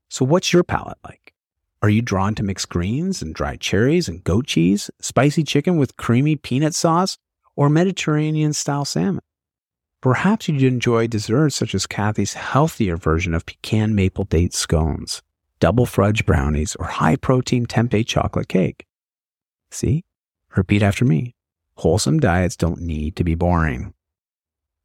So 0.07 0.23
what's 0.23 0.53
your 0.53 0.63
palate 0.63 0.99
like? 1.03 1.33
Are 1.83 1.89
you 1.89 2.01
drawn 2.01 2.33
to 2.35 2.43
mixed 2.43 2.69
greens 2.69 3.21
and 3.21 3.35
dried 3.35 3.61
cherries 3.61 4.09
and 4.09 4.23
goat 4.23 4.47
cheese, 4.47 4.89
spicy 4.99 5.43
chicken 5.43 5.77
with 5.77 5.95
creamy 5.95 6.35
peanut 6.35 6.73
sauce, 6.73 7.19
or 7.55 7.69
Mediterranean 7.69 8.53
style 8.53 8.83
salmon? 8.83 9.21
Perhaps 10.01 10.47
you'd 10.47 10.63
enjoy 10.63 11.05
desserts 11.05 11.55
such 11.55 11.75
as 11.75 11.85
Kathy's 11.85 12.33
healthier 12.33 12.97
version 12.97 13.35
of 13.35 13.45
pecan 13.45 13.93
maple 13.93 14.23
date 14.23 14.55
scones, 14.55 15.21
double 15.59 15.85
fudge 15.85 16.25
brownies, 16.25 16.75
or 16.77 16.87
high 16.87 17.15
protein 17.15 17.67
tempeh 17.67 18.07
chocolate 18.07 18.47
cake. 18.47 18.87
See? 19.69 20.03
Repeat 20.55 20.81
after 20.81 21.05
me. 21.05 21.35
Wholesome 21.75 22.19
diets 22.19 22.55
don't 22.55 22.81
need 22.81 23.15
to 23.17 23.23
be 23.23 23.35
boring. 23.35 23.93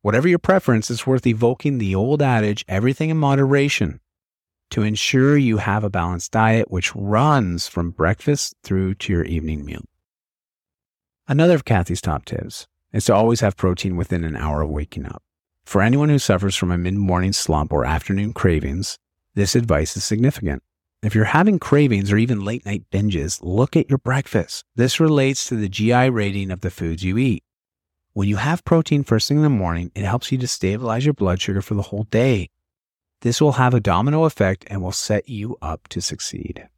Whatever 0.03 0.29
your 0.29 0.39
preference, 0.39 0.91
it's 0.91 1.07
worth 1.07 1.27
evoking 1.27 1.79
the 1.79 1.95
old 1.95 2.21
adage 2.21 2.67
everything 2.69 3.09
in 3.09 3.17
moderation 3.17 4.01
to 4.73 4.83
ensure 4.83 5.37
you 5.37 5.59
have 5.59 5.85
a 5.85 5.91
balanced 5.91 6.33
diet 6.33 6.71
which 6.71 6.95
runs 6.97 7.69
from 7.69 7.91
breakfast 7.91 8.55
through 8.63 8.95
to 8.95 9.13
your 9.13 9.25
evening 9.25 9.65
meal. 9.65 9.83
Another 11.29 11.55
of 11.55 11.65
Kathy's 11.65 12.01
top 12.01 12.25
tips 12.25 12.67
is 12.93 13.05
to 13.05 13.15
always 13.15 13.41
have 13.41 13.57
protein 13.57 13.97
within 13.97 14.25
an 14.25 14.35
hour 14.35 14.63
of 14.63 14.71
waking 14.71 15.07
up. 15.07 15.23
For 15.65 15.83
anyone 15.83 16.09
who 16.09 16.19
suffers 16.19 16.57
from 16.57 16.71
a 16.71 16.79
mid 16.79 16.95
morning 16.95 17.33
slump 17.33 17.73
or 17.73 17.85
afternoon 17.85 18.33
cravings, 18.33 18.99
this 19.35 19.55
advice 19.55 19.97
is 19.97 20.05
significant. 20.05 20.63
If 21.03 21.15
you're 21.15 21.27
having 21.27 21.59
cravings 21.59 22.11
or 22.11 22.17
even 22.17 22.45
late 22.45 22.65
night 22.65 22.85
binges, 22.91 23.41
look 23.43 23.77
at 23.77 23.89
your 23.91 23.99
breakfast. 23.99 24.65
This 24.77 25.01
relates 25.01 25.47
to 25.49 25.57
the 25.57 25.69
GI 25.69 26.11
rating 26.11 26.51
of 26.51 26.63
the 26.63 26.71
foods 26.71 27.03
you 27.03 27.19
eat. 27.19 27.43
When 28.15 28.29
you 28.29 28.37
have 28.37 28.65
protein 28.65 29.05
first 29.05 29.29
thing 29.29 29.39
in 29.39 29.43
the 29.43 29.51
morning, 29.51 29.91
it 29.95 30.05
helps 30.05 30.33
you 30.33 30.39
to 30.39 30.47
stabilize 30.47 31.05
your 31.05 31.15
blood 31.15 31.41
sugar 31.41 31.61
for 31.61 31.75
the 31.75 31.83
whole 31.83 32.05
day. 32.05 32.49
This 33.23 33.41
will 33.41 33.53
have 33.53 33.73
a 33.73 33.81
domino 33.81 34.25
effect 34.25 34.65
and 34.69 34.83
will 34.83 34.93
set 34.93 35.29
you 35.29 35.57
up 35.63 35.87
to 35.89 36.01
succeed. 36.01 36.69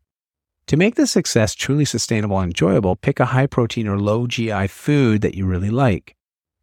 To 0.66 0.76
make 0.76 0.94
this 0.94 1.10
success 1.10 1.54
truly 1.54 1.86
sustainable 1.86 2.38
and 2.38 2.50
enjoyable, 2.50 2.96
pick 2.96 3.18
a 3.18 3.26
high 3.26 3.46
protein 3.46 3.88
or 3.88 3.98
low 3.98 4.26
GI 4.26 4.68
food 4.68 5.22
that 5.22 5.34
you 5.34 5.46
really 5.46 5.70
like. 5.70 6.16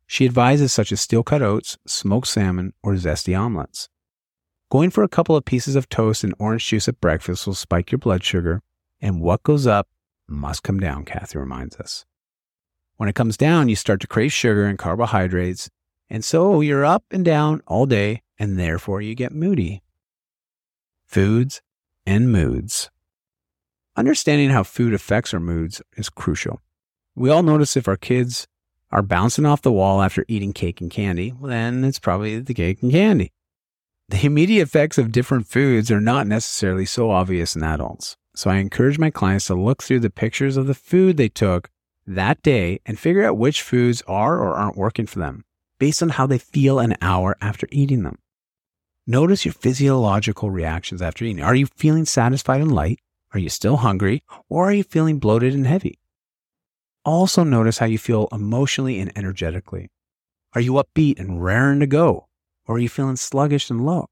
She 0.05 0.25
advises 0.25 0.71
such 0.71 0.91
as 0.91 1.01
steel 1.01 1.23
cut 1.23 1.41
oats, 1.41 1.79
smoked 1.87 2.27
salmon, 2.27 2.73
or 2.83 2.93
zesty 2.93 3.37
omelets. 3.37 3.89
Going 4.69 4.91
for 4.91 5.03
a 5.03 5.09
couple 5.09 5.35
of 5.35 5.45
pieces 5.45 5.75
of 5.75 5.89
toast 5.89 6.23
and 6.23 6.35
orange 6.37 6.67
juice 6.67 6.87
at 6.87 7.01
breakfast 7.01 7.47
will 7.47 7.55
spike 7.55 7.91
your 7.91 7.99
blood 7.99 8.23
sugar, 8.23 8.61
and 9.01 9.19
what 9.19 9.43
goes 9.43 9.65
up 9.65 9.87
must 10.27 10.61
come 10.63 10.79
down, 10.79 11.05
Kathy 11.05 11.39
reminds 11.39 11.75
us. 11.77 12.05
When 12.97 13.09
it 13.09 13.15
comes 13.15 13.35
down, 13.35 13.67
you 13.67 13.75
start 13.75 13.99
to 14.01 14.07
crave 14.07 14.31
sugar 14.31 14.65
and 14.65 14.77
carbohydrates, 14.77 15.71
and 16.07 16.23
so 16.23 16.61
you're 16.61 16.85
up 16.85 17.03
and 17.09 17.25
down 17.25 17.61
all 17.65 17.87
day 17.87 18.21
and 18.41 18.57
therefore 18.57 19.03
you 19.03 19.13
get 19.13 19.31
moody. 19.31 19.83
Foods 21.05 21.61
and 22.07 22.31
moods. 22.31 22.89
Understanding 23.95 24.49
how 24.49 24.63
food 24.63 24.95
affects 24.95 25.31
our 25.31 25.39
moods 25.39 25.79
is 25.95 26.09
crucial. 26.09 26.59
We 27.15 27.29
all 27.29 27.43
notice 27.43 27.77
if 27.77 27.87
our 27.87 27.97
kids 27.97 28.47
are 28.89 29.03
bouncing 29.03 29.45
off 29.45 29.61
the 29.61 29.71
wall 29.71 30.01
after 30.01 30.25
eating 30.27 30.53
cake 30.53 30.81
and 30.81 30.89
candy, 30.89 31.35
then 31.43 31.83
it's 31.83 31.99
probably 31.99 32.39
the 32.39 32.55
cake 32.55 32.81
and 32.81 32.91
candy. 32.91 33.31
The 34.09 34.25
immediate 34.25 34.63
effects 34.63 34.97
of 34.97 35.11
different 35.11 35.45
foods 35.45 35.91
are 35.91 36.01
not 36.01 36.25
necessarily 36.25 36.87
so 36.87 37.11
obvious 37.11 37.55
in 37.55 37.61
adults. 37.61 38.17
So 38.35 38.49
I 38.49 38.55
encourage 38.55 38.97
my 38.97 39.11
clients 39.11 39.45
to 39.47 39.53
look 39.53 39.83
through 39.83 39.99
the 39.99 40.09
pictures 40.09 40.57
of 40.57 40.65
the 40.65 40.73
food 40.73 41.17
they 41.17 41.29
took 41.29 41.69
that 42.07 42.41
day 42.41 42.79
and 42.87 42.97
figure 42.97 43.23
out 43.23 43.37
which 43.37 43.61
foods 43.61 44.01
are 44.07 44.39
or 44.39 44.55
aren't 44.55 44.77
working 44.77 45.05
for 45.05 45.19
them 45.19 45.43
based 45.77 46.01
on 46.01 46.09
how 46.09 46.25
they 46.25 46.39
feel 46.39 46.79
an 46.79 46.95
hour 47.03 47.37
after 47.39 47.67
eating 47.71 48.01
them. 48.01 48.17
Notice 49.07 49.45
your 49.45 49.53
physiological 49.53 50.51
reactions 50.51 51.01
after 51.01 51.25
eating. 51.25 51.43
Are 51.43 51.55
you 51.55 51.65
feeling 51.65 52.05
satisfied 52.05 52.61
and 52.61 52.71
light? 52.71 52.99
Are 53.33 53.39
you 53.39 53.49
still 53.49 53.77
hungry? 53.77 54.23
Or 54.47 54.69
are 54.69 54.73
you 54.73 54.83
feeling 54.83 55.17
bloated 55.17 55.55
and 55.55 55.65
heavy? 55.65 55.99
Also, 57.03 57.43
notice 57.43 57.79
how 57.79 57.87
you 57.87 57.97
feel 57.97 58.27
emotionally 58.31 58.99
and 58.99 59.11
energetically. 59.17 59.89
Are 60.53 60.61
you 60.61 60.73
upbeat 60.73 61.19
and 61.19 61.43
raring 61.43 61.79
to 61.79 61.87
go? 61.87 62.27
Or 62.67 62.75
are 62.75 62.79
you 62.79 62.89
feeling 62.89 63.15
sluggish 63.15 63.71
and 63.71 63.83
low? 63.83 64.05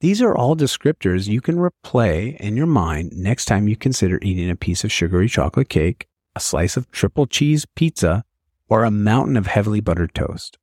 These 0.00 0.20
are 0.22 0.34
all 0.34 0.56
descriptors 0.56 1.28
you 1.28 1.40
can 1.40 1.56
replay 1.56 2.36
in 2.36 2.56
your 2.56 2.66
mind 2.66 3.12
next 3.12 3.44
time 3.44 3.68
you 3.68 3.76
consider 3.76 4.18
eating 4.22 4.50
a 4.50 4.56
piece 4.56 4.82
of 4.82 4.90
sugary 4.90 5.28
chocolate 5.28 5.68
cake, 5.68 6.08
a 6.34 6.40
slice 6.40 6.76
of 6.76 6.90
triple 6.90 7.26
cheese 7.26 7.64
pizza, 7.76 8.24
or 8.68 8.82
a 8.82 8.90
mountain 8.90 9.36
of 9.36 9.46
heavily 9.46 9.80
buttered 9.80 10.14
toast. 10.14 10.58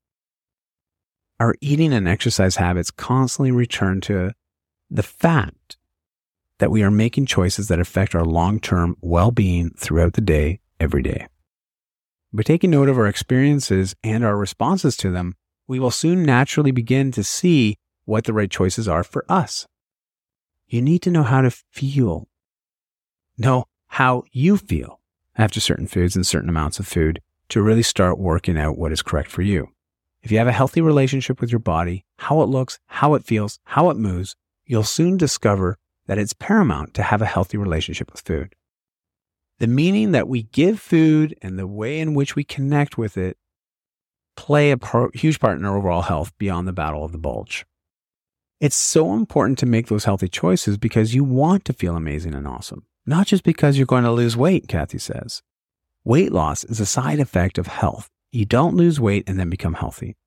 Our 1.40 1.56
eating 1.62 1.94
and 1.94 2.08
exercise 2.08 2.56
habits 2.56 2.92
constantly 2.92 3.52
return 3.52 4.02
to 4.02 4.32
the 4.90 5.04
fact 5.04 5.78
that 6.60 6.72
we 6.72 6.84
are 6.84 6.92
making 6.92 7.26
choices 7.26 7.68
that 7.68 7.80
affect 7.80 8.16
our 8.16 8.24
long 8.24 8.60
term 8.60 8.96
well 9.02 9.32
being 9.32 9.72
throughout 9.72 10.14
the 10.14 10.22
day, 10.22 10.60
every 10.80 11.04
day. 11.04 11.28
By 12.32 12.44
taking 12.44 12.72
note 12.72 12.90
of 12.90 12.98
our 12.98 13.08
experiences 13.08 13.96
and 14.04 14.24
our 14.24 14.38
responses 14.38 14.98
to 14.98 15.12
them, 15.12 15.36
we 15.68 15.80
will 15.80 15.92
soon 15.92 16.24
naturally 16.24 16.72
begin 16.72 17.12
to 17.14 17.24
see 17.24 17.78
what 18.06 18.26
the 18.26 18.34
right 18.34 18.52
choices 18.52 18.88
are 18.88 19.04
for 19.04 19.26
us. 19.30 19.68
You 20.68 20.82
need 20.82 21.02
to 21.04 21.12
know 21.12 21.24
how 21.24 21.42
to 21.42 21.50
feel. 21.50 22.28
Know 23.38 23.66
how 23.88 24.24
you 24.32 24.58
feel 24.58 25.00
after 25.38 25.60
certain 25.60 25.88
foods 25.88 26.16
and 26.16 26.26
certain 26.26 26.50
amounts 26.50 26.80
of 26.80 26.88
food 26.88 27.22
to 27.50 27.62
really 27.62 27.84
start 27.84 28.20
working 28.20 28.58
out 28.58 28.78
what 28.78 28.92
is 28.92 29.02
correct 29.02 29.30
for 29.30 29.42
you. 29.42 29.70
If 30.26 30.32
you 30.32 30.40
have 30.40 30.48
a 30.48 30.52
healthy 30.52 30.82
relationship 30.82 31.40
with 31.40 31.52
your 31.52 31.60
body, 31.60 32.04
how 32.18 32.42
it 32.42 32.48
looks, 32.48 32.80
how 32.88 33.14
it 33.14 33.24
feels, 33.24 33.60
how 33.66 33.92
it 33.92 33.96
moves, 33.96 34.36
you'll 34.66 34.82
soon 34.82 35.18
discover 35.18 35.78
that 36.08 36.18
it's 36.18 36.34
paramount 36.34 36.96
to 36.96 37.04
have 37.04 37.22
a 37.22 37.28
healthy 37.28 37.58
relationship 37.58 38.12
with 38.12 38.22
food. 38.22 38.56
The 39.60 39.68
meaning 39.68 40.14
that 40.14 40.28
we 40.28 40.42
give 40.42 40.80
food 40.80 41.38
and 41.44 41.60
the 41.60 41.68
way 41.68 42.00
in 42.00 42.16
which 42.16 42.36
we 42.36 42.44
connect 42.44 42.98
with 42.98 43.20
it 43.20 43.38
play 44.36 44.72
a 44.72 44.80
huge 45.14 45.40
part 45.40 45.60
in 45.60 45.66
our 45.66 45.78
overall 45.78 46.02
health 46.02 46.36
beyond 46.40 46.68
the 46.68 46.74
battle 46.74 47.06
of 47.06 47.12
the 47.12 47.20
bulge. 47.20 47.64
It's 48.60 48.76
so 48.76 49.14
important 49.14 49.60
to 49.60 49.68
make 49.68 49.90
those 49.90 50.06
healthy 50.06 50.28
choices 50.28 50.80
because 50.80 51.14
you 51.14 51.24
want 51.24 51.66
to 51.66 51.74
feel 51.74 51.96
amazing 51.96 52.34
and 52.34 52.48
awesome, 52.48 52.88
not 53.06 53.28
just 53.28 53.44
because 53.44 53.78
you're 53.78 53.86
going 53.86 54.06
to 54.06 54.12
lose 54.12 54.36
weight, 54.36 54.68
Kathy 54.68 54.98
says. 54.98 55.44
Weight 56.04 56.32
loss 56.32 56.64
is 56.64 56.80
a 56.80 56.86
side 56.88 57.20
effect 57.20 57.60
of 57.60 57.68
health. 57.68 58.10
You 58.36 58.44
don't 58.44 58.76
lose 58.76 59.00
weight 59.00 59.24
and 59.28 59.40
then 59.40 59.50
become 59.50 59.76
healthy. 59.76 60.18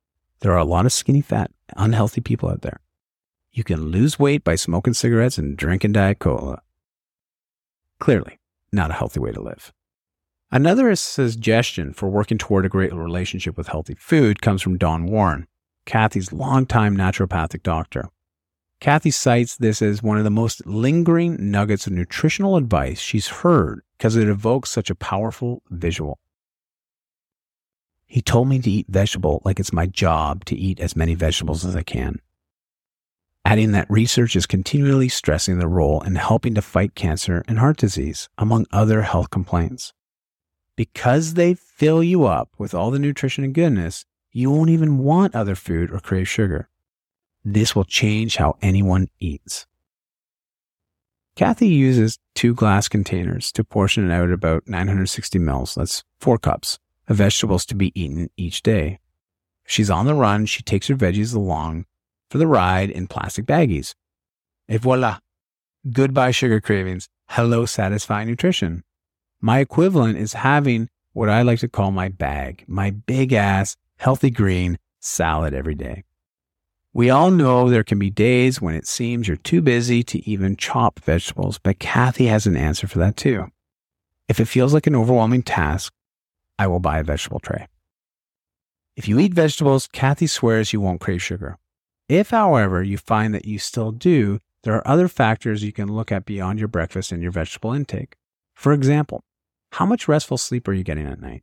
There 0.41 0.53
are 0.53 0.57
a 0.57 0.65
lot 0.65 0.87
of 0.87 0.95
skinny 0.95 1.21
fat, 1.21 1.51
unhealthy 1.77 2.23
people 2.23 2.49
out 2.49 2.63
there. 2.63 2.81
You 3.53 3.63
can 3.65 3.91
lose 3.91 4.19
weight 4.19 4.43
by 4.43 4.55
smoking 4.55 4.95
cigarettes 4.95 5.37
and 5.37 5.59
drinking 5.59 5.93
Diet 5.93 6.19
Cola. 6.19 6.63
Clearly, 8.01 8.39
not 8.73 8.91
a 8.91 8.95
healthy 8.95 9.21
way 9.21 9.33
to 9.33 9.43
live. 9.43 9.75
Another 10.51 10.97
suggestion 10.97 11.93
for 11.93 12.09
working 12.09 12.39
toward 12.39 12.65
a 12.65 12.71
great 12.71 12.95
relationship 12.95 13.59
with 13.59 13.69
healthy 13.69 13.95
food 13.99 14.41
comes 14.41 14.63
from 14.63 14.79
Don 14.79 15.05
Warren, 15.05 15.47
Kathy's 15.85 16.33
longtime 16.33 16.97
naturopathic 16.97 17.63
doctor. 17.63 18.09
Kathy 18.81 19.11
cites 19.11 19.59
this 19.59 19.83
as 19.83 20.03
one 20.03 20.17
of 20.17 20.25
the 20.25 20.31
most 20.31 20.65
lingering 20.65 21.51
nuggets 21.51 21.87
of 21.87 21.93
nutritional 21.93 22.57
advice 22.57 23.01
she's 23.01 23.29
heard 23.29 23.83
because 23.99 24.17
it 24.17 24.29
evokes 24.29 24.71
such 24.71 24.89
a 24.89 24.95
powerful 24.95 25.63
visual. 25.69 26.19
He 28.09 28.23
told 28.23 28.49
me 28.49 28.59
to 28.59 28.71
eat 28.71 28.87
vegetable 28.89 29.43
like 29.45 29.61
it's 29.61 29.73
my 29.73 29.87
job 29.87 30.47
to 30.47 30.57
eat 30.57 30.81
as 30.81 30.97
many 30.97 31.15
vegetables 31.15 31.65
as 31.65 31.77
I 31.77 31.83
can. 31.83 32.21
Adding 33.45 33.73
that 33.73 33.91
research 33.91 34.35
is 34.35 34.47
continually 34.47 35.09
stressing 35.09 35.59
the 35.59 35.69
role 35.69 36.01
in 36.03 36.17
helping 36.17 36.55
to 36.55 36.63
fight 36.63 36.95
cancer 36.95 37.45
and 37.47 37.59
heart 37.59 37.77
disease, 37.77 38.29
among 38.39 38.67
other 38.73 39.03
health 39.03 39.31
complaints. 39.31 39.93
Because 40.75 41.35
they 41.35 41.55
fill 41.55 42.03
you 42.03 42.25
up 42.25 42.51
with 42.59 42.75
all 42.75 42.91
the 42.91 42.99
nutrition 42.99 43.45
and 43.45 43.55
goodness, 43.55 44.05
you 44.33 44.51
won't 44.51 44.71
even 44.71 44.99
want 44.99 45.35
other 45.35 45.55
food 45.55 45.91
or 45.91 46.01
crave 46.01 46.29
sugar. 46.29 46.69
This 47.45 47.75
will 47.77 47.85
change 47.85 48.37
how 48.37 48.57
anyone 48.63 49.09
eats. 49.19 49.67
Kathy 51.37 51.69
uses 51.69 52.19
two 52.35 52.55
glass 52.55 52.89
containers 52.89 53.53
to 53.53 53.65
portion 53.65 54.11
out 54.11 54.31
about 54.31 54.67
960 54.67 55.39
mils, 55.39 55.75
that's 55.75 56.05
four 56.21 56.37
cups, 56.37 56.79
of 57.09 57.17
vegetables 57.17 57.67
to 57.67 57.75
be 57.75 57.99
eaten 58.01 58.31
each 58.37 58.63
day. 58.63 58.99
If 59.65 59.73
she's 59.73 59.91
on 59.91 60.07
the 60.07 60.15
run, 60.15 60.47
she 60.47 60.63
takes 60.63 60.87
her 60.89 60.95
veggies 60.95 61.35
along 61.35 61.87
for 62.31 62.39
the 62.39 62.47
ride 62.47 62.91
in 62.91 63.07
plastic 63.07 63.47
baggies. 63.47 63.95
Et 64.69 64.81
voila! 64.81 65.19
Goodbye 65.91 66.33
sugar 66.33 66.61
cravings. 66.61 67.09
Hello 67.31 67.67
satisfying 67.67 68.29
nutrition. 68.29 68.83
My 69.41 69.61
equivalent 69.61 70.19
is 70.19 70.33
having 70.35 70.89
what 71.13 71.29
I 71.29 71.43
like 71.43 71.61
to 71.61 71.69
call 71.69 71.91
my 71.91 72.09
bag, 72.09 72.65
my 72.67 72.91
big 72.91 73.33
ass, 73.33 73.77
healthy 73.97 74.31
green 74.31 74.79
salad 75.01 75.55
every 75.55 75.75
day. 75.75 76.05
We 76.93 77.11
all 77.11 77.31
know 77.31 77.69
there 77.69 77.85
can 77.85 77.99
be 77.99 78.11
days 78.11 78.61
when 78.61 78.75
it 78.75 78.87
seems 78.87 79.29
you're 79.29 79.37
too 79.37 79.63
busy 79.63 80.03
to 80.05 80.29
even 80.29 80.57
chop 80.57 81.01
vegetables, 81.01 81.59
but 81.59 81.79
Kathy 81.79 82.27
has 82.27 82.47
an 82.47 82.57
answer 82.57 82.89
for 82.89 82.99
that 82.99 83.17
too. 83.17 83.47
If 84.29 84.41
it 84.41 84.47
feels 84.47 84.75
like 84.75 84.87
an 84.87 84.97
overwhelming 84.97 85.43
task, 85.43 85.93
I 86.59 86.67
will 86.67 86.81
buy 86.81 86.99
a 86.99 87.05
vegetable 87.05 87.41
tray. 87.41 87.67
If 88.97 89.07
you 89.09 89.19
eat 89.19 89.35
vegetables, 89.35 89.87
Kathy 89.87 90.27
swears 90.27 90.73
you 90.73 90.81
won't 90.81 91.01
crave 91.01 91.23
sugar. 91.23 91.57
If, 92.09 92.31
however, 92.31 92.83
you 92.83 92.99
find 92.99 93.35
that 93.35 93.45
you 93.45 93.59
still 93.59 93.93
do, 93.93 94.41
there 94.65 94.75
are 94.75 94.89
other 94.89 95.09
factors 95.09 95.63
you 95.63 95.73
can 95.73 95.93
look 95.93 96.11
at 96.11 96.25
beyond 96.25 96.59
your 96.59 96.69
breakfast 96.69 97.13
and 97.13 97.23
your 97.23 97.31
vegetable 97.31 97.73
intake. 97.73 98.17
For 98.55 98.73
example, 98.73 99.23
how 99.73 99.87
much 99.87 100.09
restful 100.09 100.39
sleep 100.39 100.67
are 100.67 100.73
you 100.73 100.83
getting 100.83 101.07
at 101.07 101.21
night? 101.21 101.43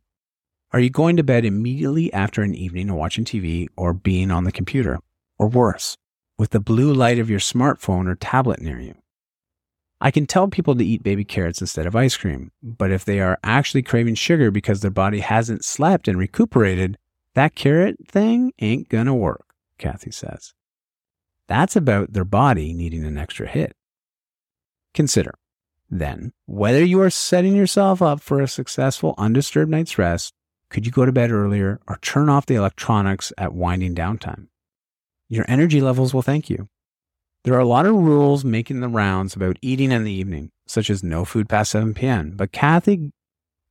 Are 0.72 0.80
you 0.80 0.90
going 0.90 1.16
to 1.16 1.22
bed 1.22 1.44
immediately 1.44 2.12
after 2.12 2.42
an 2.42 2.54
evening 2.54 2.90
of 2.90 2.96
watching 2.96 3.24
TV 3.24 3.68
or 3.76 3.92
being 3.92 4.30
on 4.30 4.44
the 4.44 4.52
computer? 4.52 4.98
or 5.38 5.48
worse, 5.48 5.96
with 6.38 6.50
the 6.50 6.60
blue 6.60 6.92
light 6.92 7.18
of 7.18 7.30
your 7.30 7.38
smartphone 7.38 8.08
or 8.08 8.14
tablet 8.14 8.60
near 8.60 8.80
you. 8.80 8.94
I 10.00 10.10
can 10.10 10.26
tell 10.26 10.48
people 10.48 10.74
to 10.74 10.84
eat 10.84 11.02
baby 11.02 11.24
carrots 11.24 11.60
instead 11.60 11.86
of 11.86 11.96
ice 11.96 12.16
cream, 12.16 12.52
but 12.62 12.90
if 12.90 13.04
they 13.04 13.20
are 13.20 13.38
actually 13.42 13.82
craving 13.82 14.16
sugar 14.16 14.50
because 14.50 14.80
their 14.80 14.90
body 14.90 15.20
hasn't 15.20 15.64
slept 15.64 16.06
and 16.06 16.18
recuperated, 16.18 16.98
that 17.34 17.54
carrot 17.54 17.96
thing 18.06 18.52
ain't 18.60 18.88
gonna 18.88 19.14
work, 19.14 19.54
Kathy 19.78 20.10
says. 20.10 20.52
That's 21.48 21.76
about 21.76 22.12
their 22.12 22.24
body 22.24 22.72
needing 22.74 23.04
an 23.04 23.16
extra 23.16 23.46
hit. 23.46 23.74
Consider, 24.92 25.34
then, 25.90 26.32
whether 26.46 26.84
you 26.84 27.00
are 27.00 27.10
setting 27.10 27.54
yourself 27.54 28.02
up 28.02 28.20
for 28.20 28.40
a 28.40 28.48
successful 28.48 29.14
undisturbed 29.16 29.70
night's 29.70 29.98
rest, 29.98 30.34
could 30.68 30.84
you 30.84 30.92
go 30.92 31.06
to 31.06 31.12
bed 31.12 31.30
earlier 31.30 31.80
or 31.86 31.98
turn 32.02 32.28
off 32.28 32.46
the 32.46 32.56
electronics 32.56 33.32
at 33.38 33.54
winding 33.54 33.94
down 33.94 34.18
time? 34.18 34.48
your 35.28 35.44
energy 35.48 35.80
levels 35.80 36.14
will 36.14 36.22
thank 36.22 36.48
you. 36.48 36.68
There 37.46 37.54
are 37.54 37.60
a 37.60 37.64
lot 37.64 37.86
of 37.86 37.94
rules 37.94 38.44
making 38.44 38.80
the 38.80 38.88
rounds 38.88 39.36
about 39.36 39.56
eating 39.62 39.92
in 39.92 40.02
the 40.02 40.10
evening, 40.10 40.50
such 40.66 40.90
as 40.90 41.04
no 41.04 41.24
food 41.24 41.48
past 41.48 41.70
7 41.70 41.94
p.m., 41.94 42.32
but 42.34 42.50
Kathy 42.50 43.12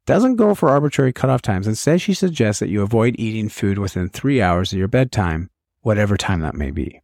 doesn't 0.06 0.38
go 0.38 0.56
for 0.56 0.70
arbitrary 0.70 1.12
cutoff 1.12 1.42
times. 1.42 1.68
Instead, 1.68 2.00
she 2.00 2.14
suggests 2.14 2.62
that 2.62 2.70
you 2.70 2.82
avoid 2.82 3.18
eating 3.20 3.50
food 3.50 3.78
within 3.78 4.08
three 4.08 4.42
hours 4.42 4.72
of 4.72 4.80
your 4.80 4.88
bedtime, 4.88 5.50
whatever 5.82 6.16
time 6.16 6.40
that 6.40 6.56
may 6.56 6.72
be. 6.72 7.02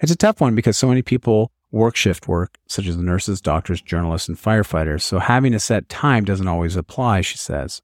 It's 0.00 0.12
a 0.12 0.16
tough 0.16 0.42
one 0.42 0.54
because 0.54 0.76
so 0.76 0.88
many 0.88 1.00
people 1.00 1.50
work 1.70 1.96
shift 1.96 2.28
work, 2.28 2.58
such 2.66 2.86
as 2.86 2.98
nurses, 2.98 3.40
doctors, 3.40 3.80
journalists, 3.80 4.28
and 4.28 4.36
firefighters, 4.36 5.00
so 5.00 5.20
having 5.20 5.54
a 5.54 5.58
set 5.58 5.88
time 5.88 6.26
doesn't 6.26 6.48
always 6.48 6.76
apply, 6.76 7.22
she 7.22 7.38
says. 7.38 7.80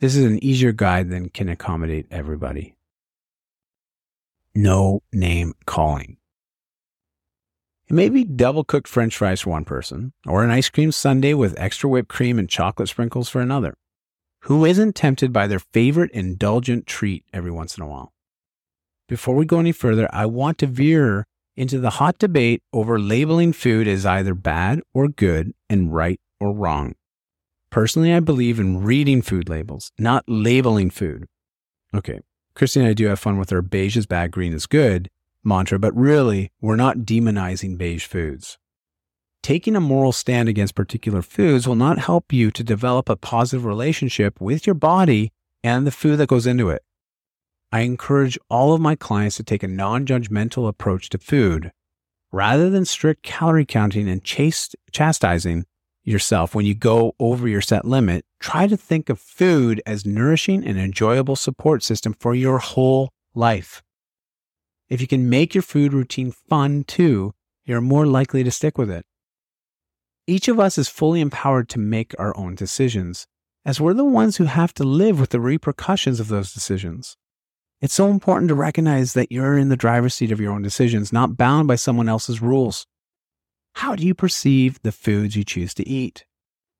This 0.00 0.16
is 0.16 0.24
an 0.24 0.42
easier 0.42 0.72
guide 0.72 1.10
than 1.10 1.28
can 1.28 1.48
accommodate 1.48 2.08
everybody 2.10 2.74
no 4.54 5.02
name 5.12 5.52
calling. 5.66 6.16
It 7.94 8.02
may 8.02 8.08
be 8.08 8.24
double 8.24 8.64
cooked 8.64 8.88
french 8.88 9.16
fries 9.16 9.42
for 9.42 9.50
one 9.50 9.64
person, 9.64 10.14
or 10.26 10.42
an 10.42 10.50
ice 10.50 10.68
cream 10.68 10.90
sundae 10.90 11.34
with 11.34 11.54
extra 11.56 11.88
whipped 11.88 12.08
cream 12.08 12.40
and 12.40 12.48
chocolate 12.50 12.88
sprinkles 12.88 13.28
for 13.28 13.40
another. 13.40 13.76
Who 14.40 14.64
isn't 14.64 14.96
tempted 14.96 15.32
by 15.32 15.46
their 15.46 15.60
favorite 15.60 16.10
indulgent 16.10 16.88
treat 16.88 17.24
every 17.32 17.52
once 17.52 17.78
in 17.78 17.84
a 17.84 17.86
while? 17.86 18.12
Before 19.08 19.36
we 19.36 19.46
go 19.46 19.60
any 19.60 19.70
further, 19.70 20.08
I 20.12 20.26
want 20.26 20.58
to 20.58 20.66
veer 20.66 21.24
into 21.54 21.78
the 21.78 21.90
hot 21.90 22.18
debate 22.18 22.64
over 22.72 22.98
labeling 22.98 23.52
food 23.52 23.86
as 23.86 24.04
either 24.04 24.34
bad 24.34 24.80
or 24.92 25.06
good 25.06 25.52
and 25.70 25.94
right 25.94 26.18
or 26.40 26.52
wrong. 26.52 26.96
Personally, 27.70 28.12
I 28.12 28.18
believe 28.18 28.58
in 28.58 28.82
reading 28.82 29.22
food 29.22 29.48
labels, 29.48 29.92
not 30.00 30.24
labeling 30.26 30.90
food. 30.90 31.26
Okay, 31.94 32.22
Christy 32.56 32.80
and 32.80 32.88
I 32.88 32.92
do 32.92 33.06
have 33.06 33.20
fun 33.20 33.38
with 33.38 33.52
our 33.52 33.62
beige 33.62 33.96
is 33.96 34.06
bad, 34.06 34.32
green 34.32 34.52
is 34.52 34.66
good 34.66 35.10
mantra, 35.44 35.78
but 35.78 35.94
really, 35.96 36.50
we're 36.60 36.76
not 36.76 36.98
demonizing 36.98 37.78
beige 37.78 38.06
foods. 38.06 38.58
Taking 39.42 39.76
a 39.76 39.80
moral 39.80 40.12
stand 40.12 40.48
against 40.48 40.74
particular 40.74 41.20
foods 41.20 41.68
will 41.68 41.74
not 41.74 41.98
help 41.98 42.32
you 42.32 42.50
to 42.50 42.64
develop 42.64 43.08
a 43.08 43.16
positive 43.16 43.64
relationship 43.64 44.40
with 44.40 44.66
your 44.66 44.74
body 44.74 45.32
and 45.62 45.86
the 45.86 45.90
food 45.90 46.16
that 46.16 46.28
goes 46.28 46.46
into 46.46 46.70
it. 46.70 46.82
I 47.70 47.80
encourage 47.80 48.38
all 48.48 48.72
of 48.72 48.80
my 48.80 48.94
clients 48.94 49.36
to 49.36 49.42
take 49.42 49.62
a 49.62 49.68
non 49.68 50.06
judgmental 50.06 50.68
approach 50.68 51.10
to 51.10 51.18
food. 51.18 51.72
Rather 52.32 52.70
than 52.70 52.84
strict 52.84 53.22
calorie 53.22 53.66
counting 53.66 54.08
and 54.08 54.24
chast- 54.24 54.76
chastising, 54.92 55.66
yourself 56.04 56.54
when 56.54 56.66
you 56.66 56.74
go 56.74 57.14
over 57.18 57.48
your 57.48 57.60
set 57.60 57.84
limit, 57.84 58.24
try 58.38 58.66
to 58.66 58.76
think 58.76 59.08
of 59.08 59.18
food 59.18 59.82
as 59.86 60.06
nourishing 60.06 60.64
and 60.64 60.78
enjoyable 60.78 61.36
support 61.36 61.82
system 61.82 62.14
for 62.18 62.34
your 62.34 62.58
whole 62.58 63.10
life. 63.34 63.82
If 64.88 65.00
you 65.00 65.06
can 65.06 65.28
make 65.30 65.54
your 65.54 65.62
food 65.62 65.92
routine 65.92 66.30
fun 66.30 66.84
too, 66.84 67.32
you're 67.64 67.80
more 67.80 68.06
likely 68.06 68.44
to 68.44 68.50
stick 68.50 68.76
with 68.76 68.90
it. 68.90 69.06
Each 70.26 70.48
of 70.48 70.60
us 70.60 70.78
is 70.78 70.88
fully 70.88 71.20
empowered 71.20 71.68
to 71.70 71.78
make 71.78 72.14
our 72.18 72.36
own 72.36 72.54
decisions, 72.54 73.26
as 73.64 73.80
we're 73.80 73.94
the 73.94 74.04
ones 74.04 74.36
who 74.36 74.44
have 74.44 74.74
to 74.74 74.84
live 74.84 75.18
with 75.18 75.30
the 75.30 75.40
repercussions 75.40 76.20
of 76.20 76.28
those 76.28 76.52
decisions. 76.52 77.16
It's 77.80 77.94
so 77.94 78.08
important 78.08 78.48
to 78.48 78.54
recognize 78.54 79.12
that 79.12 79.32
you're 79.32 79.58
in 79.58 79.68
the 79.68 79.76
driver's 79.76 80.14
seat 80.14 80.32
of 80.32 80.40
your 80.40 80.52
own 80.52 80.62
decisions, 80.62 81.12
not 81.12 81.36
bound 81.36 81.68
by 81.68 81.76
someone 81.76 82.08
else's 82.08 82.40
rules. 82.40 82.86
How 83.74 83.94
do 83.94 84.06
you 84.06 84.14
perceive 84.14 84.80
the 84.82 84.92
foods 84.92 85.36
you 85.36 85.44
choose 85.44 85.74
to 85.74 85.88
eat? 85.88 86.24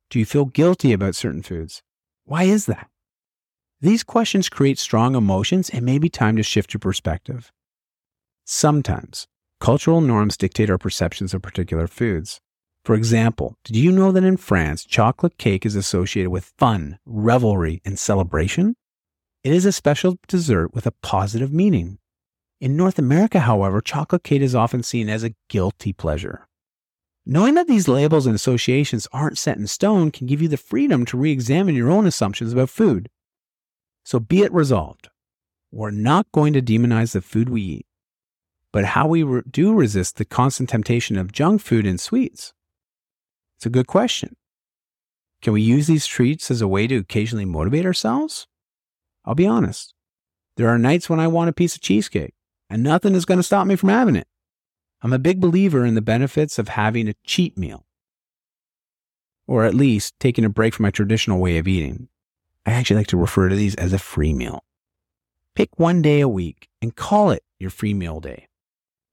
Do 0.08 0.18
you 0.18 0.24
feel 0.24 0.44
guilty 0.44 0.92
about 0.92 1.14
certain 1.14 1.42
foods? 1.42 1.82
Why 2.24 2.44
is 2.44 2.66
that? 2.66 2.88
These 3.80 4.04
questions 4.04 4.48
create 4.48 4.78
strong 4.78 5.14
emotions 5.14 5.68
and 5.68 5.84
may 5.84 5.98
be 5.98 6.08
time 6.08 6.36
to 6.36 6.42
shift 6.42 6.72
your 6.72 6.78
perspective. 6.78 7.52
Sometimes 8.46 9.26
cultural 9.58 10.02
norms 10.02 10.36
dictate 10.36 10.68
our 10.68 10.76
perceptions 10.76 11.32
of 11.32 11.40
particular 11.40 11.86
foods. 11.86 12.42
For 12.84 12.94
example, 12.94 13.56
did 13.64 13.76
you 13.76 13.90
know 13.90 14.12
that 14.12 14.22
in 14.22 14.36
France, 14.36 14.84
chocolate 14.84 15.38
cake 15.38 15.64
is 15.64 15.74
associated 15.74 16.28
with 16.28 16.52
fun, 16.58 16.98
revelry, 17.06 17.80
and 17.86 17.98
celebration? 17.98 18.76
It 19.42 19.54
is 19.54 19.64
a 19.64 19.72
special 19.72 20.18
dessert 20.28 20.74
with 20.74 20.86
a 20.86 20.92
positive 21.02 21.54
meaning. 21.54 21.96
In 22.60 22.76
North 22.76 22.98
America, 22.98 23.40
however, 23.40 23.80
chocolate 23.80 24.24
cake 24.24 24.42
is 24.42 24.54
often 24.54 24.82
seen 24.82 25.08
as 25.08 25.24
a 25.24 25.34
guilty 25.48 25.94
pleasure. 25.94 26.46
Knowing 27.24 27.54
that 27.54 27.66
these 27.66 27.88
labels 27.88 28.26
and 28.26 28.34
associations 28.34 29.08
aren't 29.10 29.38
set 29.38 29.56
in 29.56 29.66
stone 29.66 30.10
can 30.10 30.26
give 30.26 30.42
you 30.42 30.48
the 30.48 30.58
freedom 30.58 31.06
to 31.06 31.16
re 31.16 31.32
examine 31.32 31.74
your 31.74 31.90
own 31.90 32.06
assumptions 32.06 32.52
about 32.52 32.68
food. 32.68 33.08
So 34.04 34.20
be 34.20 34.42
it 34.42 34.52
resolved. 34.52 35.08
We're 35.72 35.90
not 35.90 36.30
going 36.32 36.52
to 36.52 36.60
demonize 36.60 37.12
the 37.12 37.22
food 37.22 37.48
we 37.48 37.62
eat, 37.62 37.86
but 38.74 38.86
how 38.86 39.06
we 39.06 39.22
re- 39.22 39.42
do 39.48 39.72
resist 39.72 40.16
the 40.16 40.24
constant 40.24 40.68
temptation 40.68 41.16
of 41.16 41.30
junk 41.30 41.60
food 41.60 41.86
and 41.86 42.00
sweets. 42.00 42.52
It's 43.56 43.66
a 43.66 43.70
good 43.70 43.86
question. 43.86 44.34
Can 45.42 45.52
we 45.52 45.62
use 45.62 45.86
these 45.86 46.08
treats 46.08 46.50
as 46.50 46.60
a 46.60 46.66
way 46.66 46.88
to 46.88 46.96
occasionally 46.96 47.44
motivate 47.44 47.86
ourselves? 47.86 48.48
I'll 49.24 49.36
be 49.36 49.46
honest. 49.46 49.94
There 50.56 50.68
are 50.68 50.76
nights 50.76 51.08
when 51.08 51.20
I 51.20 51.28
want 51.28 51.50
a 51.50 51.52
piece 51.52 51.76
of 51.76 51.82
cheesecake, 51.82 52.34
and 52.68 52.82
nothing 52.82 53.14
is 53.14 53.24
going 53.24 53.38
to 53.38 53.44
stop 53.44 53.68
me 53.68 53.76
from 53.76 53.90
having 53.90 54.16
it. 54.16 54.26
I'm 55.02 55.12
a 55.12 55.20
big 55.20 55.40
believer 55.40 55.86
in 55.86 55.94
the 55.94 56.02
benefits 56.02 56.58
of 56.58 56.66
having 56.66 57.08
a 57.08 57.14
cheat 57.24 57.56
meal, 57.56 57.86
or 59.46 59.64
at 59.64 59.74
least 59.74 60.18
taking 60.18 60.44
a 60.44 60.48
break 60.48 60.74
from 60.74 60.82
my 60.82 60.90
traditional 60.90 61.38
way 61.38 61.58
of 61.58 61.68
eating. 61.68 62.08
I 62.66 62.72
actually 62.72 62.96
like 62.96 63.06
to 63.08 63.16
refer 63.16 63.48
to 63.48 63.54
these 63.54 63.76
as 63.76 63.92
a 63.92 64.00
free 64.00 64.34
meal. 64.34 64.64
Pick 65.54 65.78
one 65.78 66.02
day 66.02 66.20
a 66.20 66.28
week 66.28 66.68
and 66.82 66.96
call 66.96 67.30
it 67.30 67.44
your 67.60 67.70
free 67.70 67.94
meal 67.94 68.18
day. 68.18 68.48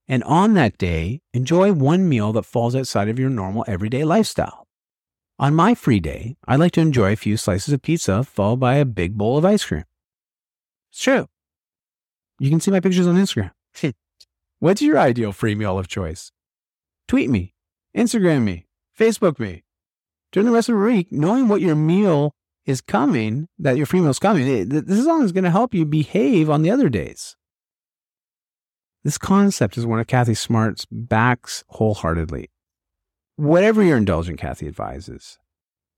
And 0.07 0.23
on 0.23 0.53
that 0.55 0.77
day, 0.77 1.21
enjoy 1.33 1.71
one 1.71 2.09
meal 2.09 2.33
that 2.33 2.43
falls 2.43 2.75
outside 2.75 3.07
of 3.07 3.19
your 3.19 3.29
normal 3.29 3.63
everyday 3.67 4.03
lifestyle. 4.03 4.67
On 5.39 5.55
my 5.55 5.73
free 5.73 5.99
day, 5.99 6.35
I 6.47 6.55
like 6.55 6.73
to 6.73 6.81
enjoy 6.81 7.13
a 7.13 7.15
few 7.15 7.37
slices 7.37 7.73
of 7.73 7.81
pizza 7.81 8.23
followed 8.23 8.59
by 8.59 8.75
a 8.75 8.85
big 8.85 9.17
bowl 9.17 9.37
of 9.37 9.45
ice 9.45 9.65
cream. 9.65 9.85
It's 10.91 11.01
true. 11.01 11.27
You 12.39 12.49
can 12.49 12.59
see 12.59 12.71
my 12.71 12.79
pictures 12.79 13.07
on 13.07 13.15
Instagram. 13.15 13.51
What's 14.59 14.81
your 14.81 14.99
ideal 14.99 15.31
free 15.31 15.55
meal 15.55 15.79
of 15.79 15.87
choice? 15.87 16.31
Tweet 17.07 17.29
me, 17.29 17.55
Instagram 17.97 18.43
me, 18.43 18.67
Facebook 18.97 19.39
me. 19.39 19.63
During 20.31 20.45
the 20.45 20.53
rest 20.53 20.69
of 20.69 20.75
the 20.75 20.81
week, 20.81 21.11
knowing 21.11 21.47
what 21.47 21.61
your 21.61 21.75
meal 21.75 22.35
is 22.65 22.81
coming, 22.81 23.47
that 23.57 23.77
your 23.77 23.85
free 23.85 24.01
meal 24.01 24.11
is 24.11 24.19
coming, 24.19 24.47
eh, 24.47 24.65
this 24.67 24.99
is 24.99 25.07
is 25.07 25.31
going 25.31 25.43
to 25.43 25.51
help 25.51 25.73
you 25.73 25.85
behave 25.85 26.49
on 26.49 26.61
the 26.61 26.71
other 26.71 26.89
days. 26.89 27.35
This 29.03 29.17
concept 29.17 29.79
is 29.79 29.85
one 29.85 29.99
of 29.99 30.05
Kathy 30.05 30.35
Smart's 30.35 30.85
backs 30.91 31.63
wholeheartedly. 31.69 32.51
Whatever 33.35 33.81
you're 33.81 33.97
indulging, 33.97 34.37
Kathy 34.37 34.67
advises, 34.67 35.39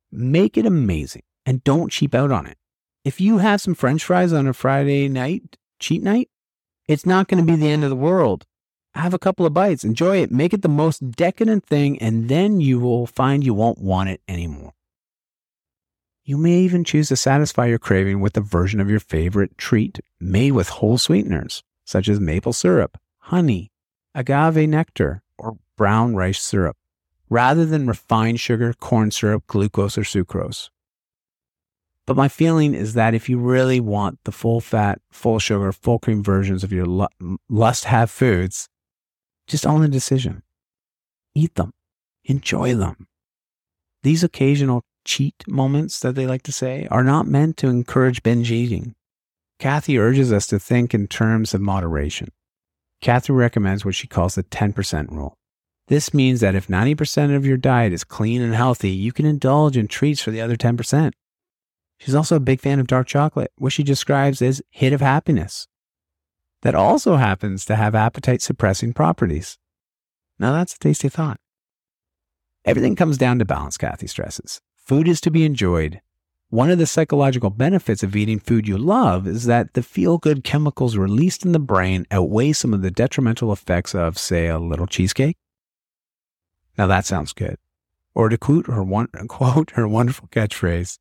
make 0.09 0.57
it 0.57 0.65
amazing 0.65 1.23
and 1.45 1.61
don't 1.65 1.91
cheap 1.91 2.15
out 2.15 2.31
on 2.31 2.45
it. 2.45 2.57
If 3.03 3.19
you 3.19 3.39
have 3.39 3.59
some 3.59 3.75
french 3.75 4.05
fries 4.05 4.31
on 4.31 4.47
a 4.47 4.53
Friday 4.53 5.09
night, 5.09 5.57
cheat 5.79 6.01
night, 6.01 6.29
it's 6.87 7.05
not 7.05 7.27
going 7.27 7.45
to 7.45 7.51
be 7.51 7.59
the 7.59 7.69
end 7.69 7.83
of 7.83 7.89
the 7.89 7.95
world. 7.97 8.45
Have 8.95 9.13
a 9.13 9.19
couple 9.19 9.45
of 9.45 9.53
bites, 9.53 9.83
enjoy 9.83 10.21
it, 10.21 10.31
make 10.31 10.53
it 10.53 10.61
the 10.61 10.69
most 10.69 11.11
decadent 11.11 11.65
thing, 11.65 11.99
and 11.99 12.29
then 12.29 12.61
you 12.61 12.79
will 12.79 13.05
find 13.05 13.43
you 13.43 13.53
won't 13.53 13.79
want 13.79 14.07
it 14.07 14.21
anymore. 14.29 14.71
You 16.23 16.37
may 16.37 16.59
even 16.59 16.85
choose 16.85 17.09
to 17.09 17.17
satisfy 17.17 17.65
your 17.65 17.79
craving 17.79 18.21
with 18.21 18.37
a 18.37 18.41
version 18.41 18.79
of 18.79 18.89
your 18.89 19.01
favorite 19.01 19.57
treat 19.57 19.99
made 20.21 20.51
with 20.53 20.69
whole 20.69 20.97
sweeteners 20.97 21.63
such 21.85 22.07
as 22.07 22.19
maple 22.19 22.53
syrup, 22.53 22.97
honey, 23.19 23.71
agave 24.15 24.67
nectar, 24.69 25.23
or 25.37 25.57
brown 25.77 26.15
rice 26.15 26.41
syrup, 26.41 26.77
rather 27.29 27.65
than 27.65 27.87
refined 27.87 28.39
sugar, 28.39 28.73
corn 28.73 29.11
syrup, 29.11 29.45
glucose, 29.47 29.97
or 29.97 30.01
sucrose. 30.01 30.69
But 32.05 32.17
my 32.17 32.27
feeling 32.27 32.73
is 32.73 32.95
that 32.95 33.13
if 33.13 33.29
you 33.29 33.37
really 33.37 33.79
want 33.79 34.19
the 34.25 34.31
full 34.31 34.59
fat, 34.59 34.99
full 35.11 35.39
sugar, 35.39 35.71
full 35.71 35.99
cream 35.99 36.21
versions 36.21 36.63
of 36.63 36.73
your 36.73 37.07
lust 37.49 37.85
have 37.85 38.11
foods, 38.11 38.67
just 39.47 39.65
own 39.65 39.81
the 39.81 39.87
decision. 39.87 40.43
Eat 41.33 41.55
them. 41.55 41.73
Enjoy 42.25 42.75
them. 42.75 43.07
These 44.03 44.23
occasional 44.23 44.83
cheat 45.05 45.47
moments 45.47 45.99
that 46.01 46.15
they 46.15 46.27
like 46.27 46.43
to 46.43 46.51
say 46.51 46.87
are 46.91 47.03
not 47.03 47.27
meant 47.27 47.57
to 47.57 47.67
encourage 47.67 48.23
binge 48.23 48.51
eating. 48.51 48.95
Kathy 49.63 49.97
urges 49.97 50.33
us 50.33 50.45
to 50.47 50.59
think 50.59 50.93
in 50.93 51.07
terms 51.07 51.53
of 51.53 51.61
moderation. 51.61 52.27
Kathy 52.99 53.31
recommends 53.31 53.85
what 53.85 53.95
she 53.95 54.07
calls 54.07 54.35
the 54.35 54.43
10% 54.43 55.09
rule. 55.09 55.37
This 55.87 56.13
means 56.13 56.41
that 56.41 56.53
if 56.53 56.67
90% 56.67 57.33
of 57.33 57.45
your 57.45 57.55
diet 57.55 57.93
is 57.93 58.03
clean 58.03 58.41
and 58.41 58.53
healthy, 58.53 58.89
you 58.89 59.13
can 59.13 59.25
indulge 59.25 59.77
in 59.77 59.87
treats 59.87 60.21
for 60.21 60.31
the 60.31 60.41
other 60.41 60.57
10%. 60.57 61.13
She's 61.97 62.13
also 62.13 62.35
a 62.35 62.41
big 62.41 62.59
fan 62.59 62.81
of 62.81 62.87
dark 62.87 63.07
chocolate, 63.07 63.53
which 63.55 63.75
she 63.75 63.83
describes 63.83 64.41
as 64.41 64.61
hit 64.69 64.91
of 64.91 64.99
happiness. 64.99 65.65
That 66.63 66.75
also 66.75 67.15
happens 67.15 67.63
to 67.63 67.77
have 67.77 67.95
appetite 67.95 68.41
suppressing 68.41 68.91
properties. 68.91 69.57
Now 70.37 70.51
that's 70.51 70.75
a 70.75 70.79
tasty 70.79 71.07
thought. 71.07 71.39
Everything 72.65 72.97
comes 72.97 73.17
down 73.17 73.39
to 73.39 73.45
balance, 73.45 73.77
Kathy 73.77 74.07
stresses. 74.07 74.59
Food 74.75 75.07
is 75.07 75.21
to 75.21 75.31
be 75.31 75.45
enjoyed, 75.45 76.01
one 76.53 76.69
of 76.69 76.77
the 76.77 76.85
psychological 76.85 77.49
benefits 77.49 78.03
of 78.03 78.15
eating 78.15 78.37
food 78.37 78.67
you 78.67 78.77
love 78.77 79.25
is 79.25 79.45
that 79.45 79.73
the 79.73 79.81
feel 79.81 80.19
good 80.19 80.43
chemicals 80.43 80.95
released 80.95 81.43
in 81.43 81.51
the 81.51 81.57
brain 81.57 82.05
outweigh 82.11 82.53
some 82.53 82.75
of 82.75 82.83
the 82.83 82.91
detrimental 82.91 83.51
effects 83.51 83.95
of, 83.95 84.19
say, 84.19 84.45
a 84.45 84.59
little 84.59 84.85
cheesecake. 84.85 85.35
Now 86.77 86.85
that 86.85 87.07
sounds 87.07 87.33
good. 87.33 87.57
Or 88.13 88.29
to 88.29 88.37
quote 88.37 88.67
her, 88.67 88.83
one, 88.83 89.07
quote 89.27 89.71
her 89.71 89.87
wonderful 89.87 90.27
catchphrase, 90.27 90.99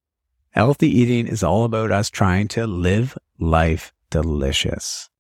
healthy 0.53 0.89
eating 0.89 1.27
is 1.27 1.43
all 1.43 1.65
about 1.65 1.93
us 1.93 2.09
trying 2.09 2.49
to 2.49 2.67
live 2.67 3.19
life 3.39 3.93
delicious. 4.09 5.11